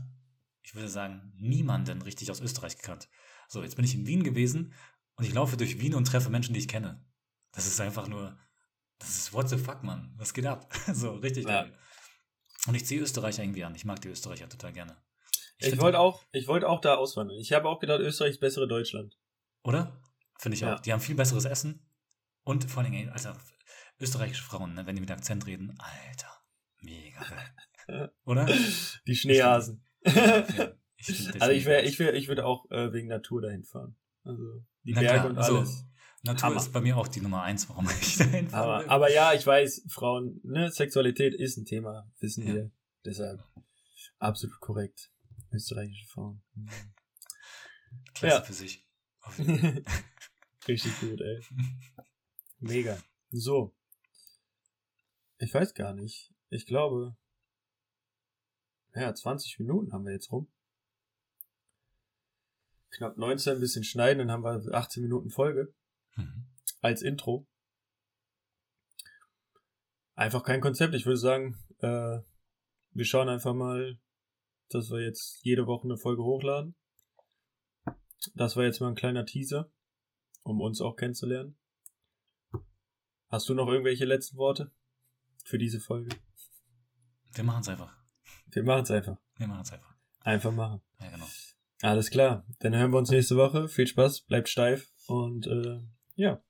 ich 0.61 0.73
würde 0.73 0.87
sagen, 0.87 1.33
niemanden 1.35 2.01
richtig 2.01 2.31
aus 2.31 2.39
Österreich 2.39 2.77
gekannt. 2.77 3.09
So, 3.49 3.61
jetzt 3.61 3.75
bin 3.75 3.83
ich 3.85 3.93
in 3.95 4.07
Wien 4.07 4.23
gewesen 4.23 4.73
und 5.15 5.25
ich 5.25 5.33
laufe 5.33 5.57
durch 5.57 5.79
Wien 5.79 5.95
und 5.95 6.05
treffe 6.05 6.29
Menschen, 6.29 6.53
die 6.53 6.59
ich 6.59 6.67
kenne. 6.69 7.05
Das 7.51 7.67
ist 7.67 7.79
einfach 7.81 8.07
nur, 8.07 8.37
das 8.99 9.09
ist 9.09 9.33
what 9.33 9.49
the 9.49 9.57
fuck, 9.57 9.83
Mann. 9.83 10.13
Was 10.17 10.33
geht 10.33 10.45
ab? 10.45 10.73
so, 10.93 11.11
richtig 11.15 11.45
Ja. 11.45 11.63
geil. 11.63 11.77
Und 12.67 12.75
ich 12.75 12.85
ziehe 12.85 13.01
Österreicher 13.01 13.43
irgendwie 13.43 13.65
an. 13.65 13.75
Ich 13.75 13.83
mag 13.83 13.99
die 14.01 14.07
Österreicher 14.07 14.47
total 14.47 14.71
gerne. 14.71 14.95
Ich, 15.63 15.69
find- 15.71 15.81
wollte 15.81 15.99
auch, 15.99 16.23
ich 16.31 16.47
wollte 16.47 16.67
auch 16.69 16.81
da 16.81 16.95
auswandern. 16.95 17.37
Ich 17.37 17.53
habe 17.53 17.67
auch 17.69 17.79
gedacht, 17.79 17.99
Österreich 17.99 18.31
ist 18.31 18.39
bessere 18.39 18.67
Deutschland. 18.67 19.17
Oder? 19.63 19.99
Finde 20.39 20.55
ich 20.55 20.61
Ja. 20.61 20.75
auch. 20.75 20.79
Die 20.79 20.91
haben 20.93 20.99
viel 20.99 21.15
besseres 21.15 21.45
Essen. 21.45 21.85
Und 22.43 22.69
vor 22.69 22.83
allen 22.83 22.91
Dingen, 22.91 23.09
Alter, 23.09 23.37
österreichische 23.99 24.43
Frauen, 24.43 24.73
ne, 24.73 24.85
wenn 24.85 24.95
die 24.95 25.01
mit 25.01 25.11
Akzent 25.11 25.45
reden, 25.45 25.77
Alter, 25.79 26.31
mega 26.81 27.21
geil. 27.87 28.11
Oder? 28.25 28.45
Die 29.07 29.15
Schneehasen. 29.15 29.83
Ich 30.03 30.11
find 30.13 30.17
also 31.41 31.51
ich 31.51 31.63
deswegen- 31.63 31.85
ich 31.87 31.99
wäre, 31.99 32.11
ich 32.15 32.27
würde 32.27 32.45
auch 32.45 32.69
äh, 32.71 32.91
wegen 32.93 33.07
Natur 33.07 33.41
dahin 33.41 33.63
fahren. 33.63 33.95
Also 34.23 34.63
die 34.83 34.93
Na 34.93 35.01
Berge 35.01 35.19
klar, 35.19 35.29
und 35.29 35.37
also, 35.37 35.57
alles. 35.59 35.85
Natur 36.23 36.43
Hammer. 36.49 36.55
ist 36.57 36.71
bei 36.73 36.79
mir 36.81 36.97
auch 36.97 37.07
die 37.09 37.19
Nummer 37.21 37.43
eins, 37.43 37.67
warum 37.69 37.89
ich 38.01 38.17
dahin 38.17 38.49
fahren 38.49 38.85
Aber, 38.85 38.89
aber 38.91 39.11
ja, 39.11 39.33
ich 39.33 39.45
weiß, 39.45 39.85
Frauen, 39.89 40.39
ne, 40.43 40.71
Sexualität 40.71 41.33
ist 41.33 41.57
ein 41.57 41.65
Thema, 41.65 42.09
wissen 42.19 42.47
Ja. 42.47 42.53
wir. 42.53 42.71
Deshalb 43.05 43.41
absolut 44.19 44.59
korrekt. 44.61 45.11
Österreichische 45.53 46.07
Frauen. 46.07 46.43
Mhm. 46.55 46.69
Klasse 48.13 48.35
ja. 48.35 48.41
für 48.41 48.53
sich. 48.53 48.85
Richtig 50.67 50.99
gut, 50.99 51.21
ey. 51.21 51.39
Mega. 52.59 52.97
So. 53.31 53.75
Ich 55.37 55.53
weiß 55.53 55.73
gar 55.73 55.93
nicht. 55.93 56.33
Ich 56.49 56.65
glaube, 56.65 57.15
ja, 58.95 59.13
20 59.13 59.59
Minuten 59.59 59.91
haben 59.91 60.05
wir 60.05 60.13
jetzt 60.13 60.31
rum. 60.31 60.51
Knapp 62.91 63.17
19, 63.17 63.53
ein 63.55 63.59
bisschen 63.59 63.83
schneiden, 63.83 64.19
dann 64.19 64.31
haben 64.31 64.43
wir 64.43 64.73
18 64.73 65.01
Minuten 65.03 65.29
Folge 65.29 65.73
Mhm. 66.15 66.45
als 66.81 67.01
Intro. 67.01 67.47
Einfach 70.15 70.43
kein 70.43 70.61
Konzept. 70.61 70.93
Ich 70.93 71.05
würde 71.07 71.17
sagen, 71.17 71.57
äh, 71.79 72.19
wir 72.91 73.05
schauen 73.05 73.29
einfach 73.29 73.55
mal, 73.55 73.99
dass 74.73 74.89
wir 74.89 75.01
jetzt 75.01 75.39
jede 75.43 75.67
Woche 75.67 75.85
eine 75.85 75.97
Folge 75.97 76.23
hochladen. 76.23 76.75
Das 78.35 78.55
war 78.55 78.63
jetzt 78.63 78.79
mal 78.79 78.89
ein 78.89 78.95
kleiner 78.95 79.25
Teaser, 79.25 79.71
um 80.43 80.61
uns 80.61 80.81
auch 80.81 80.95
kennenzulernen. 80.95 81.57
Hast 83.29 83.49
du 83.49 83.53
noch 83.53 83.67
irgendwelche 83.67 84.05
letzten 84.05 84.37
Worte 84.37 84.71
für 85.43 85.57
diese 85.57 85.79
Folge? 85.79 86.15
Wir 87.33 87.43
machen 87.43 87.61
es 87.61 87.69
einfach. 87.69 87.97
Wir 88.51 88.63
machen 88.63 88.83
es 88.83 88.91
einfach. 88.91 89.17
Wir 89.37 89.47
machen 89.47 89.61
es 89.61 89.71
einfach. 89.71 89.95
Einfach 90.19 90.51
machen. 90.51 90.81
Ja, 90.99 91.09
genau. 91.09 91.27
Alles 91.81 92.09
klar. 92.09 92.45
Dann 92.59 92.75
hören 92.75 92.91
wir 92.91 92.99
uns 92.99 93.09
nächste 93.09 93.35
Woche. 93.35 93.67
Viel 93.67 93.87
Spaß, 93.87 94.21
bleibt 94.21 94.49
steif 94.49 94.91
und 95.07 95.47
äh, 95.47 95.81
ja. 96.15 96.43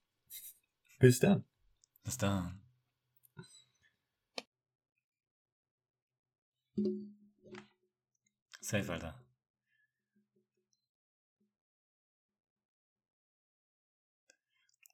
Bis 0.99 1.19
dann. 1.19 1.45
Bis 2.03 2.17
dann. 2.17 2.62
Safe, 8.63 8.89
Alter. 8.93 9.13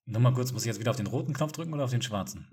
Nur 0.06 0.22
mal 0.22 0.34
kurz, 0.34 0.52
muss 0.52 0.64
ich 0.64 0.68
jetzt 0.68 0.80
wieder 0.80 0.92
auf 0.92 0.98
den 0.98 1.08
roten 1.08 1.34
Knopf 1.34 1.52
drücken 1.52 1.74
oder 1.74 1.84
auf 1.84 1.92
den 1.92 2.02
schwarzen? 2.02 2.48